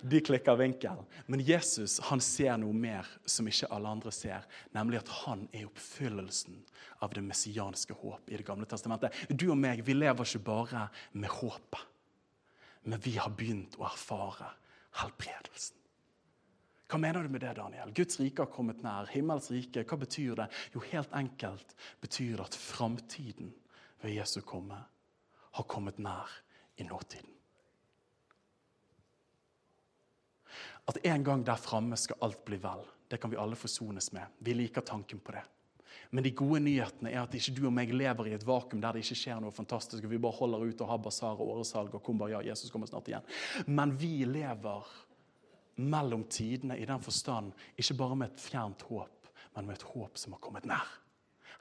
[0.00, 1.02] De klikker vinkel.
[1.26, 4.46] Men Jesus han ser noe mer som ikke alle andre ser,
[4.76, 6.58] nemlig at han er oppfyllelsen
[7.02, 9.14] av det messianske håp i Det gamle testamentet.
[9.28, 11.86] Du og meg vi lever ikke bare med håpet,
[12.84, 14.50] men vi har begynt å erfare
[15.02, 15.78] helbredelsen.
[16.92, 17.92] Hva mener du med det, Daniel?
[17.96, 19.06] Guds rike har kommet nær.
[19.08, 20.48] Himmels rike, hva betyr det?
[20.74, 21.72] Jo, helt enkelt
[22.04, 23.54] betyr det at framtiden
[24.02, 24.76] ved Jesu komme
[25.56, 26.28] har kommet nær
[26.76, 27.30] i nåtiden.
[30.88, 32.84] At en gang der framme skal alt bli vel.
[33.08, 34.38] Det kan vi alle forsones med.
[34.38, 35.42] Vi liker tanken på det.
[36.10, 38.96] Men de gode nyhetene er at ikke du og meg lever i et vakuum der
[38.96, 41.94] det ikke skjer noe fantastisk, og vi bare holder ut og har basar og åresalg
[41.96, 43.24] og kommer, ja, Jesus kommer snart igjen.
[43.66, 44.88] Men vi lever
[45.80, 50.20] mellom tidene i den forstand ikke bare med et fjernt håp, men med et håp
[50.20, 50.88] som har kommet nær.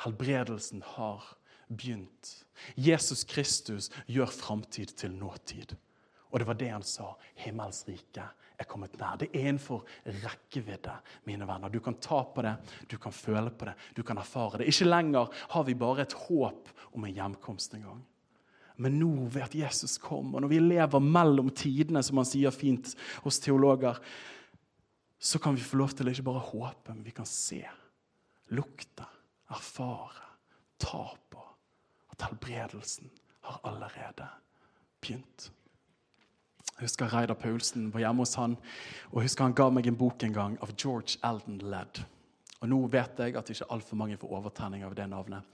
[0.04, 1.24] Helbredelsen har
[1.72, 2.34] begynt.
[2.76, 5.76] Jesus Kristus gjør framtid til nåtid.
[6.32, 7.12] Og det var det han sa.
[7.44, 8.24] Himmels rike
[8.62, 9.18] er kommet nær.
[9.20, 9.84] Det er innenfor
[10.24, 10.94] rekkevidde,
[11.28, 11.72] mine venner.
[11.72, 12.56] Du kan ta på det,
[12.88, 14.70] du kan føle på det, du kan erfare det.
[14.72, 18.02] Ikke lenger har vi bare et håp om en hjemkomst en gang.
[18.82, 22.54] Men nå ved at Jesus kom, og når vi lever mellom tidene, som han sier
[22.56, 24.00] fint hos teologer,
[25.22, 27.62] så kan vi få lov til ikke bare håpe, men vi kan se,
[28.58, 29.06] lukte,
[29.54, 30.32] erfare,
[30.82, 31.44] ta på
[32.16, 33.12] at helbredelsen
[33.46, 34.28] har allerede
[35.02, 35.52] begynt.
[36.82, 38.56] Jeg husker Reidar Paulsen var hjemme hos han,
[39.12, 42.00] og jeg husker han ga meg en bok en gang av George Eldon Ledd.
[42.58, 45.46] Og Nå vet jeg at ikke altfor mange får overtenning av det navnet.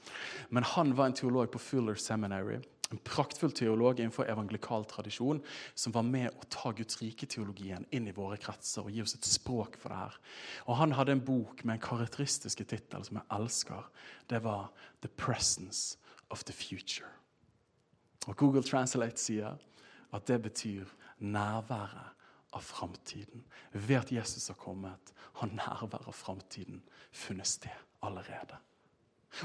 [0.56, 2.62] Men han var en teolog på Fuller Seminary.
[2.96, 5.42] En praktfull teolog innenfor evangelikal tradisjon
[5.76, 9.28] som var med å ta Guds rike-teologien inn i våre kretser og gi oss et
[9.28, 10.16] språk for det her.
[10.72, 13.84] Og Han hadde en bok med en karakteristisk tittel som jeg elsker.
[14.32, 15.98] Det var 'The Presence
[16.32, 17.12] of the Future'.
[18.28, 19.60] Og Google Translate sier
[20.14, 20.88] at det betyr
[21.20, 22.14] nærværet
[22.56, 23.44] av framtiden.
[23.72, 28.60] Ved at Jesus har kommet, har nærværet av framtiden funnet sted allerede.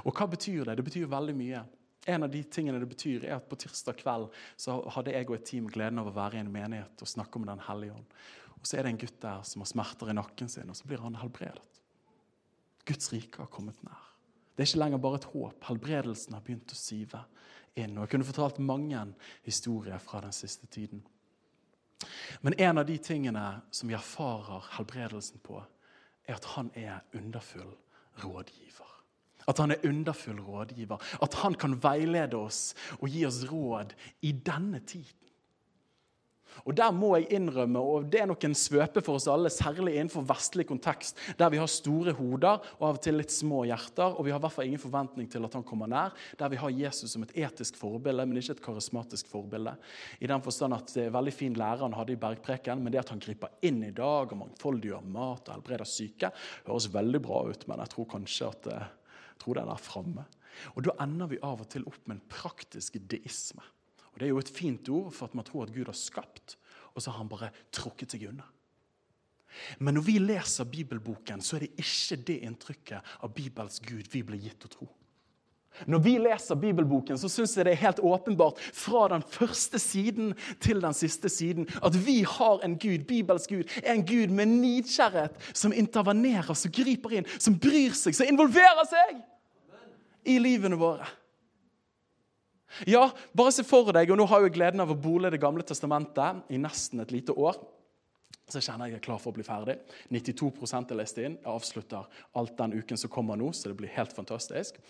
[0.05, 0.77] Og hva betyr det?
[0.79, 1.65] Det betyr veldig mye.
[2.07, 5.37] En av de tingene det betyr er at På tirsdag kveld så hadde jeg og
[5.37, 8.17] et team gleden av å være i en menighet og snakke om Den hellige ånd.
[8.59, 10.87] Og Så er det en gutt der som har smerter i nakken sin, og så
[10.87, 11.63] blir han helbredet.
[12.87, 14.09] Guds rike har kommet nær.
[14.57, 15.65] Det er ikke lenger bare et håp.
[15.65, 17.23] Helbredelsen har begynt å sive
[17.75, 17.97] inn.
[17.97, 19.03] Og Jeg kunne fortalt mange
[19.47, 21.03] historier fra den siste tiden.
[22.41, 25.63] Men en av de tingene som vi erfarer helbredelsen på,
[26.29, 27.75] er at han er underfull
[28.23, 28.89] rådgiver.
[29.49, 31.03] At han er underfull rådgiver.
[31.23, 35.22] At han kan veilede oss og gi oss råd i denne tiden.
[36.65, 39.97] Og der må jeg innrømme, og det er nok en svøpe for oss alle, særlig
[39.97, 44.15] innenfor vestlig kontekst, der vi har store hoder og av og til litt små hjerter,
[44.15, 46.61] og vi har i hvert fall ingen forventning til at han kommer nær, der vi
[46.61, 49.75] har Jesus som et etisk forbilde, men ikke et karismatisk forbilde.
[50.23, 53.03] I den forstand at det er veldig fin lærer han hadde i Bergpreken, men det
[53.03, 56.33] at han griper inn i dag og mangfoldiggjør mat og helbreder syke,
[56.69, 58.89] høres veldig bra ut, men jeg tror kanskje at eh,
[59.33, 60.25] jeg tror det er der framme.
[60.77, 63.65] Og da ender vi av og til opp med en praktisk deisme.
[64.13, 66.57] Og Det er jo et fint ord for at man tror at Gud har skapt,
[66.95, 68.45] og så har han bare trukket seg unna.
[69.79, 74.25] Men når vi leser bibelboken, så er det ikke det inntrykket av Bibels Gud vi
[74.25, 74.89] blir gitt å tro.
[75.89, 80.35] Når vi leser bibelboken, så syns jeg det er helt åpenbart fra den første siden
[80.61, 85.39] til den siste siden at vi har en Gud, Bibels Gud, en Gud med nidkjærhet,
[85.57, 89.23] som intervenerer, som griper inn, som bryr seg, som involverer seg
[90.29, 91.09] i livene våre.
[92.89, 93.07] Ja,
[93.37, 96.53] bare se for deg, og nå har jeg gleden av å bole Det gamle testamentet
[96.53, 97.59] i nesten et lite år.
[98.51, 99.79] Så kjenner jeg jeg er klar for å bli ferdig.
[100.13, 101.39] 92 er lest inn.
[101.39, 104.81] Jeg avslutter alt den uken som kommer nå, så det blir helt fantastisk.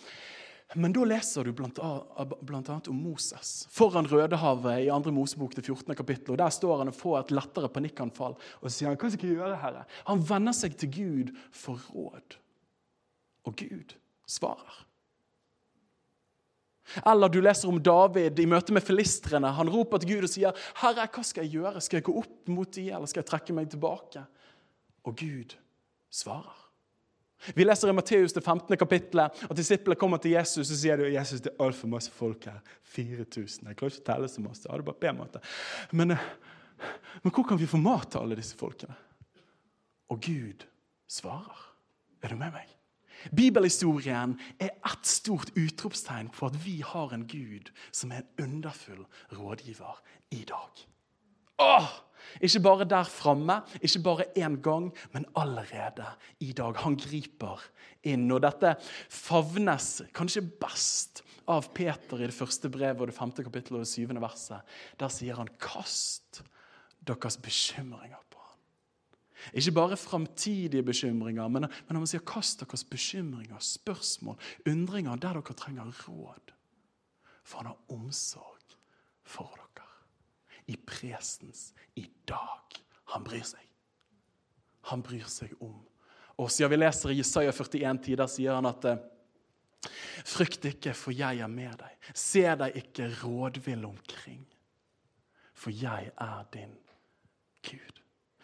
[0.74, 2.78] Men da leser du bl.a.
[2.88, 5.12] om Moses foran Rødehavet i 2.
[5.12, 5.94] Mosebok til 14.
[5.98, 6.32] kapittel.
[6.32, 8.38] og Der står han og får et lettere panikkanfall.
[8.60, 9.84] Og så sier han, hva skal jeg gjøre, herre?
[10.08, 12.38] Han vender seg til Gud for råd.
[13.44, 14.80] Og Gud svarer.
[17.06, 19.52] Eller du leser om David i møte med filistrene.
[19.56, 21.80] Han roper til Gud og sier, 'Herre, hva skal jeg gjøre?
[21.80, 24.26] Skal jeg gå opp mot dem, eller skal jeg trekke meg tilbake?'
[25.04, 25.56] Og Gud
[26.10, 26.58] svarer.
[27.54, 28.76] Vi leser i Matteus det 15.
[28.78, 32.60] kapittelet at disiplene kommer til Jesus og sier Jesus, det er altfor masse folk her.
[32.94, 33.66] 4000.
[33.66, 34.62] Jeg klarer ikke å telle så masse.
[34.62, 35.42] Det er bare B-måte.
[35.90, 36.14] Men,
[37.24, 38.94] men hvor kan vi få mat til alle disse folkene?
[40.12, 40.62] Og Gud
[41.10, 41.66] svarer.
[42.22, 42.70] Er du med meg?
[43.30, 49.04] Bibelhistorien er ett stort utropstegn på at vi har en Gud som er en underfull
[49.32, 50.86] rådgiver i dag.
[51.62, 51.92] Åh!
[52.40, 56.06] Ikke bare der framme, ikke bare én gang, men allerede
[56.40, 56.76] i dag.
[56.76, 57.60] Han griper
[58.06, 58.30] inn.
[58.30, 58.76] Og dette
[59.10, 63.90] favnes kanskje best av Peter i det første brevet og det femte kapittelet og det
[63.90, 64.62] syvende verset.
[65.00, 66.42] Der sier han 'kast
[67.06, 68.21] deres bekymringer
[69.52, 75.56] ikke bare framtidige bekymringer, men, men han sier kast deres bekymringer, spørsmål, undringer der dere
[75.58, 76.54] trenger råd.
[77.42, 78.76] For han har omsorg
[79.26, 79.88] for dere.
[80.70, 82.82] I presens i dag.
[83.12, 83.64] Han bryr seg.
[84.92, 85.80] Han bryr seg om
[86.40, 88.86] Og Siden vi leser i Jesaja 41, tider, sier han at
[90.24, 91.96] Frykt ikke, for jeg er med deg.
[92.14, 94.44] Se deg ikke rådvill omkring,
[95.54, 96.76] for jeg er din
[97.66, 98.01] Gud.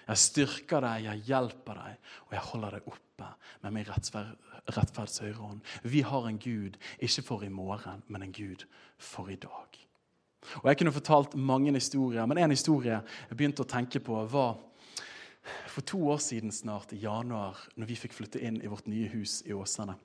[0.09, 3.27] Jeg styrker deg, jeg hjelper deg, og jeg holder deg oppe
[3.65, 5.61] med min rettferds høyre hånd.
[5.85, 8.65] Vi har en Gud, ikke for i morgen, men en Gud
[8.97, 9.85] for i dag.
[10.63, 14.57] Og Jeg kunne fortalt mange historier, men en historie jeg begynte å tenke på, var
[15.69, 19.09] for to år siden snart, i januar, når vi fikk flytte inn i vårt nye
[19.13, 19.97] hus i Åsane.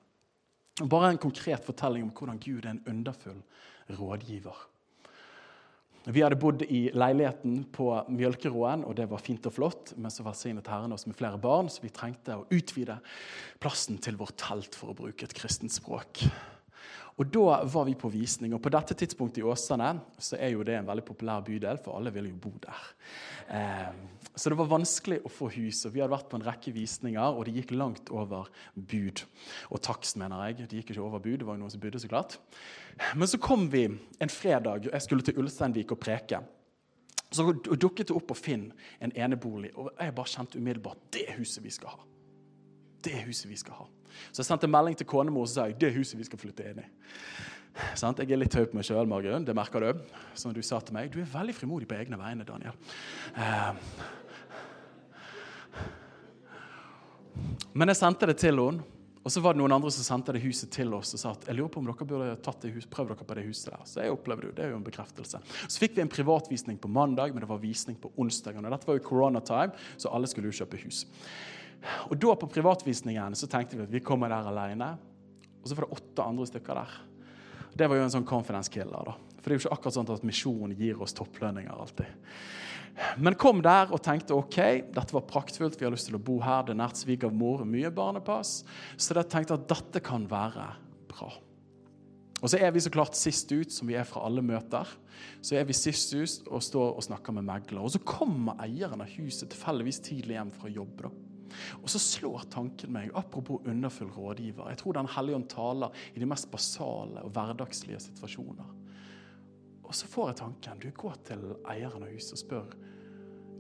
[0.90, 3.42] Bare en konkret fortelling om hvordan Gud er en underfull
[3.94, 4.73] rådgiver.
[6.04, 9.94] Vi hadde bodd i leiligheten på Mjølkeråen, og det var fint og flott.
[9.96, 12.98] Men så velsignet Herren oss med flere barn, så vi trengte å utvide
[13.64, 16.26] plassen til vårt telt, for å bruke et kristent språk.
[17.18, 18.54] Og Da var vi på visning.
[18.54, 21.98] og På dette tidspunktet i Åsane så er jo det en veldig populær bydel, for
[21.98, 22.88] alle vil jo bo der.
[23.50, 23.94] Eh,
[24.36, 25.86] så det var vanskelig å få hus.
[25.86, 29.24] og Vi hadde vært på en rekke visninger, og det gikk langt over bud.
[29.70, 30.70] Og takst, mener jeg.
[30.70, 32.40] Det gikk ikke over bud, det var jo noen som budde, så klart.
[33.16, 33.86] Men så kom vi
[34.20, 36.42] en fredag, og jeg skulle til Ulsteinvik og preke.
[37.34, 38.72] Så dukket det opp på Finn
[39.02, 42.13] en enebolig, og jeg bare kjente umiddelbart det huset vi skal ha.
[43.04, 43.90] Det huset vi skal ha.
[44.32, 46.84] Så jeg sendte melding til konemor og sa det er huset vi skal flytte inn
[46.84, 46.88] i.
[47.98, 48.22] Sant?
[48.22, 49.46] Jeg er litt høy på meg sjøl, Margunn.
[49.48, 50.02] Det merker du.
[50.38, 51.10] Som du sa til meg.
[51.14, 52.78] Du er veldig frimodig på egne vegne, Daniel.
[53.34, 53.74] Uh,
[57.74, 58.90] men jeg sendte det til henne.
[59.24, 61.46] Og så var det noen andre som sendte det huset til oss og sa at
[61.48, 63.86] jeg lurer på om dere burde tatt det hus, prøv dere på det huset der.
[63.88, 64.58] Så jeg opplevde det.
[64.58, 65.40] Det er jo en bekreftelse.
[65.64, 68.60] Så fikk vi en privatvisning på mandag, men det var visning på onsdag.
[68.60, 71.06] Og dette var jo koronatime, så alle skulle jo kjøpe hus.
[72.10, 74.94] Og da på privatvisningen så tenkte vi at vi kommer der alene.
[75.62, 76.98] Og så var det åtte andre stykker der.
[77.74, 79.10] Det var jo en sånn confidence killer.
[79.10, 79.16] da.
[79.40, 82.28] For det er jo ikke akkurat sånn at misjonen gir oss topplønninger alltid.
[83.18, 84.60] Men kom der og tenkte ok,
[84.94, 86.62] dette var praktfullt, vi har lyst til å bo her.
[86.68, 88.62] Det er nært svigermor, mye barnepass.
[88.96, 90.68] Så jeg tenkte at dette kan være
[91.10, 91.32] bra.
[92.44, 94.90] Og så er vi så klart sist ut, som vi er fra alle møter.
[95.42, 97.80] Så er vi sist ut og står og snakker med megler.
[97.80, 101.06] Og så kommer eieren av huset tilfeldigvis tidlig hjem fra jobb.
[101.06, 101.14] da.
[101.82, 106.24] Og så slår tanken meg, apropos underfull rådgiver Jeg tror Den hellige ånd taler i
[106.24, 108.74] de mest basale og hverdagslige situasjoner.
[109.84, 112.76] Og så får jeg tanken du går til eieren av huset og spør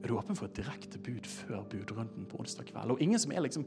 [0.03, 2.91] er du åpen for et direkte bud før budrunden på onsdag kveld.
[2.91, 3.63] Og ingen som er liksom,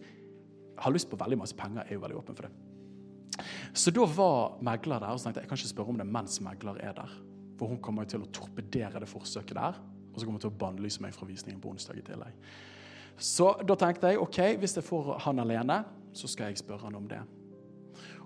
[0.77, 3.47] har lyst på veldig masse penger, er jo veldig åpen for det.
[3.77, 6.37] Så da var megler der, og så tenkte jeg kan ikke spørre om det mens
[6.45, 7.15] megler er der.
[7.57, 9.81] For hun kommer jo til å torpedere det forsøket der,
[10.13, 12.37] og så kommer hun til å bannlyse meg fra visningen på onsdag i tillegg.
[13.17, 15.81] Så da tenkte jeg ok, hvis jeg får han alene,
[16.17, 17.23] så skal jeg spørre han om det.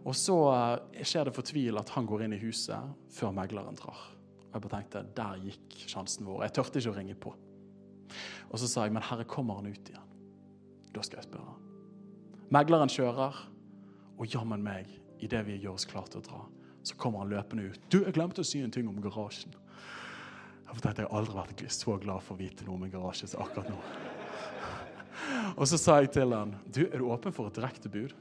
[0.01, 3.79] Og så eh, skjer det for tvil at han går inn i huset før megleren
[3.79, 4.01] drar.
[4.51, 6.45] Og jeg bare tenkte, Der gikk sjansen vår.
[6.47, 7.35] Jeg tørte ikke å ringe på.
[8.51, 10.15] Og så sa jeg, men herre, kommer han ut igjen?
[10.91, 11.67] Da skal jeg spørre han.
[12.51, 13.37] Megleren kjører,
[14.19, 14.89] og jammen meg,
[15.23, 16.41] idet vi gjør oss klar til å dra,
[16.83, 17.81] så kommer han løpende ut.
[17.89, 19.55] 'Du, jeg glemte å si en ting om garasjen.'
[20.71, 23.43] Jeg tenkte, jeg aldri vært så glad for å vite noe om en garasje som
[23.43, 23.79] akkurat nå.
[25.57, 28.15] Og så sa jeg til han, 'Du, er du åpen for et direkte bud?'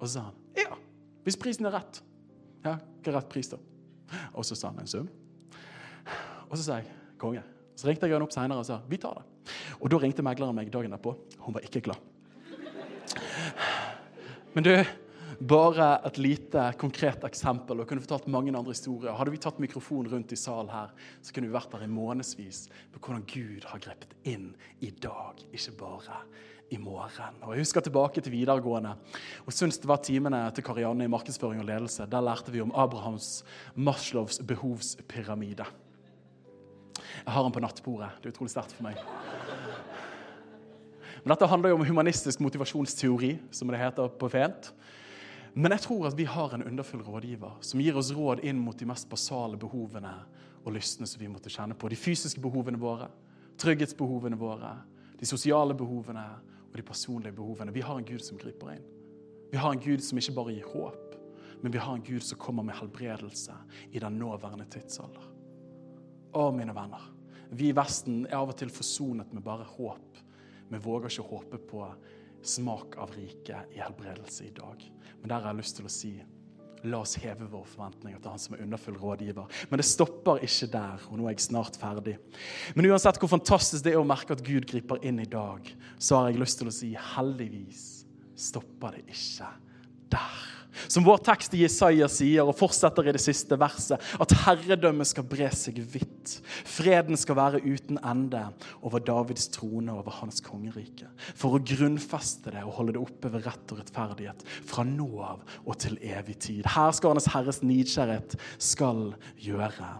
[0.00, 0.76] Og så sa han, 'Ja,
[1.24, 2.02] hvis prisen er rett.'
[2.64, 3.56] Ja, hva er rett pris, da?
[4.34, 5.08] Og så sa han en sum.
[6.50, 6.86] Og så sa jeg,
[7.18, 7.42] 'Konge.'
[7.76, 9.50] Så ringte jeg han opp senere og sa, 'Vi tar det.'
[9.80, 11.16] Og da ringte megleren meg dagen derpå.
[11.38, 11.96] Hun var ikke glad.
[14.54, 14.84] Men du,
[15.40, 17.80] bare et lite konkret eksempel.
[17.80, 19.14] og kunne fortalt mange andre historier.
[19.14, 20.90] Hadde vi tatt mikrofonen rundt i salen her,
[21.22, 25.40] så kunne vi vært der i månedsvis på hvordan Gud har grepet inn i dag,
[25.52, 26.20] ikke bare
[26.70, 27.40] i morgen.
[27.42, 28.96] Og Jeg husker tilbake til videregående.
[29.46, 32.06] og synes det var timene til Karianne i markedsføring og ledelse.
[32.06, 35.64] Der lærte vi om Abrahams Maslows behovspyramide.
[37.24, 38.10] Jeg har den på nattbordet.
[38.22, 38.96] Det er utrolig sterkt for meg.
[41.24, 44.72] Men Dette handler jo om humanistisk motivasjonsteori, som det heter på fint.
[45.54, 48.78] Men jeg tror at vi har en underfull rådgiver som gir oss råd inn mot
[48.78, 50.14] de mest basale behovene
[50.64, 51.90] og lystene som vi måtte kjenne på.
[51.90, 53.06] De fysiske behovene våre,
[53.62, 54.72] trygghetsbehovene våre,
[55.20, 56.24] de sosiale behovene
[56.64, 57.74] og de personlige behovene.
[57.74, 58.88] Vi har en Gud som griper inn.
[59.52, 61.14] Vi har en Gud som ikke bare gir håp,
[61.62, 63.54] men vi har en Gud som kommer med helbredelse
[63.92, 65.30] i den nåværende tidsalder.
[66.34, 67.12] Å, mine venner.
[67.54, 70.14] Vi i Vesten er av og til forsonet med bare håp
[70.68, 71.86] vi våger ikke håpe på
[72.42, 74.80] smak av riket i helbredelse i dag.
[75.24, 76.14] Men der har jeg lyst til å si
[76.84, 79.60] La oss heve våre forventninger til han som er underfull rådgiver.
[79.70, 82.18] Men det stopper ikke der, og nå er jeg snart ferdig.
[82.76, 86.18] Men uansett hvor fantastisk det er å merke at Gud griper inn i dag, så
[86.18, 87.86] har jeg lyst til å si heldigvis
[88.36, 89.48] stopper det ikke
[90.12, 90.44] der.
[90.88, 95.26] Som vår tekst i Jesaja sier, og fortsetter i det siste verset, at herredømmet skal
[95.28, 96.38] bre seg vidt.
[96.68, 98.42] Freden skal være uten ende
[98.82, 101.08] over Davids trone og over hans kongerike.
[101.38, 105.44] For å grunnfeste det og holde det oppe ved rett og rettferdighet fra nå av
[105.64, 106.64] og til evig tid.
[106.74, 109.94] Herskarenes Herres nidkjærhet skal gjøre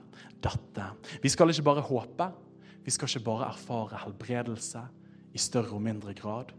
[0.45, 0.91] dette.
[1.23, 2.29] Vi skal ikke bare håpe,
[2.85, 4.85] vi skal ikke bare erfare helbredelse
[5.35, 6.53] i større og mindre grad,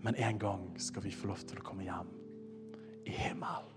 [0.00, 2.19] men en gang skal vi få lov til å komme hjem
[3.06, 3.70] i himmelen.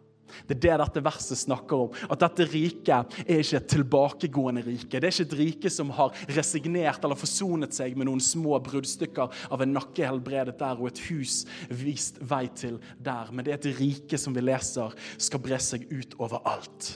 [0.48, 1.98] Det er det dette verset snakker om.
[2.12, 5.00] At dette riket er ikke et tilbakegående rike.
[5.00, 9.46] Det er ikke et rike som har resignert eller forsonet seg med noen små bruddstykker
[9.54, 13.32] av en nakke helbredet der og et hus vist vei til der.
[13.32, 16.94] Men det er et rike som vi leser skal bre seg ut overalt.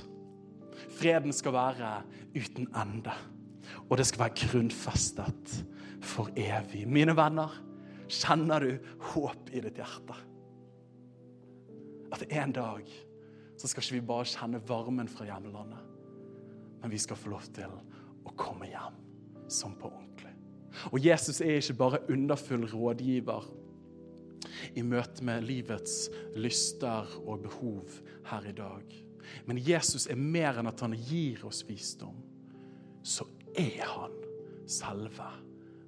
[0.97, 1.91] Freden skal være
[2.35, 3.13] uten ende.
[3.87, 5.59] Og det skal være grunnfestet
[6.03, 6.87] for evig.
[6.89, 7.51] Mine venner,
[8.07, 10.15] kjenner du håp i ditt hjerte?
[12.13, 12.89] At en dag
[13.57, 15.79] så skal ikke vi bare kjenne varmen fra hjemlandet,
[16.81, 17.73] men vi skal få lov til
[18.27, 18.99] å komme hjem
[19.49, 20.33] som på ordentlig.
[20.91, 23.47] Og Jesus er ikke bare underfull rådgiver
[24.77, 27.97] i møte med livets lyster og behov
[28.29, 28.97] her i dag.
[29.47, 32.15] Men Jesus er mer enn at han gir oss visdom.
[33.03, 33.25] Så
[33.57, 34.13] er han
[34.69, 35.27] selve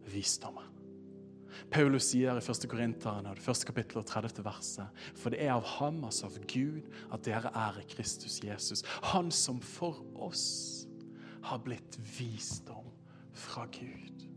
[0.09, 0.68] visdommen.
[1.71, 2.67] Paulus sier i 1.
[2.71, 4.43] Korinterne, det første kapittelet og 30.
[4.45, 8.83] verset, for det er av ham, altså av Gud, at dere er i Kristus Jesus.
[9.13, 10.87] Han som for oss
[11.45, 12.89] har blitt visdom
[13.33, 14.27] fra Gud.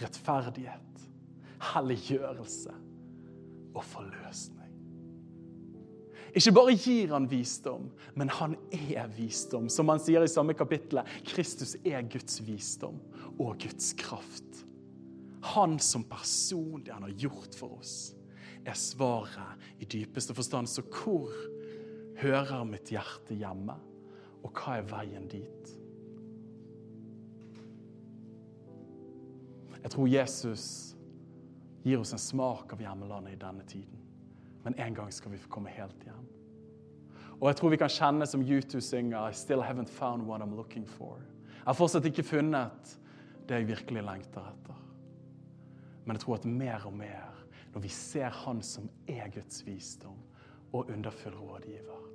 [0.00, 1.06] Rettferdighet,
[1.74, 2.74] helliggjørelse
[3.74, 4.64] og forløsning.
[6.34, 7.86] Ikke bare gir han visdom,
[8.18, 9.68] men han er visdom.
[9.70, 12.98] Som han sier i samme kapittel, Kristus er Guds visdom
[13.38, 14.63] og Guds kraft.
[15.44, 18.14] Han som person, det han har gjort for oss,
[18.64, 20.70] er svaret i dypeste forstand.
[20.70, 21.28] Så hvor
[22.20, 23.76] hører mitt hjerte hjemme,
[24.44, 25.74] og hva er veien dit?
[29.84, 30.94] Jeg tror Jesus
[31.84, 34.00] gir oss en smak av hjemmelandet i denne tiden.
[34.64, 36.24] Men en gang skal vi få komme helt hjem.
[37.34, 40.56] Og jeg tror vi kan kjenne som U2 synger I still haven't found what I'm
[40.56, 41.20] looking for.
[41.58, 42.96] Jeg har fortsatt ikke funnet
[43.48, 44.83] det jeg virkelig lengter etter.
[46.04, 47.44] Men jeg tror at mer og mer,
[47.74, 50.20] når vi ser Han som er Guds visdom
[50.72, 52.10] og underfull rådgiver,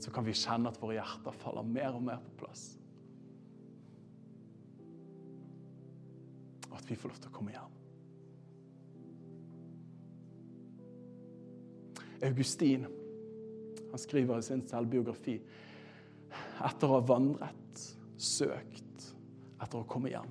[0.00, 2.68] så kan vi kjenne at våre hjerter faller mer og mer på plass.
[6.68, 7.74] Og at vi får lov til å komme hjem.
[12.28, 12.86] Augustin
[13.90, 15.38] han skriver i sin selvbiografi
[16.66, 17.84] etter å ha vandret,
[18.18, 19.06] søkt,
[19.62, 20.30] etter å komme hjem,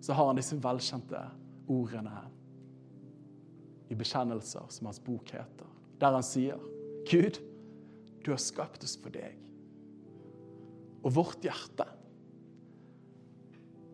[0.00, 1.20] så har han disse velkjente
[1.70, 2.22] ordene
[3.90, 5.70] i bekjennelser, som hans bok heter,
[6.00, 6.60] der han sier
[7.10, 7.40] Gud,
[8.24, 9.36] du har skapt oss for deg.
[11.00, 11.86] Og vårt hjerte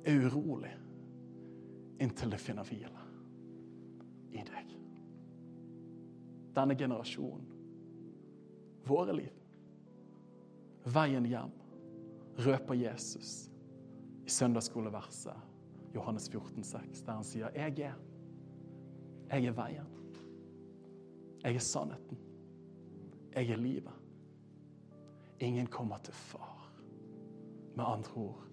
[0.06, 0.72] er urolig
[2.02, 3.04] inntil det finner hvile
[4.36, 4.74] i deg.
[6.56, 7.46] Denne generasjonen,
[8.86, 9.32] våre liv,
[10.86, 11.52] veien hjem,
[12.46, 13.34] røper Jesus
[14.26, 15.45] i søndagsskoleverset
[15.96, 17.94] Johannes 14, 6, der han sier, 'Jeg er.
[19.30, 19.86] Jeg er veien.
[21.44, 22.18] Jeg er sannheten.
[23.34, 24.02] Jeg er livet.'
[25.40, 26.72] Ingen kommer til far.
[27.76, 28.44] Med andre ord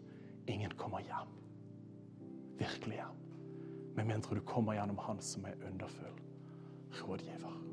[0.47, 1.29] ingen kommer hjem.
[2.59, 3.19] Virkelig hjem.
[3.95, 6.19] Med mindre du kommer gjennom Han som er underfull
[7.01, 7.72] rådgiver.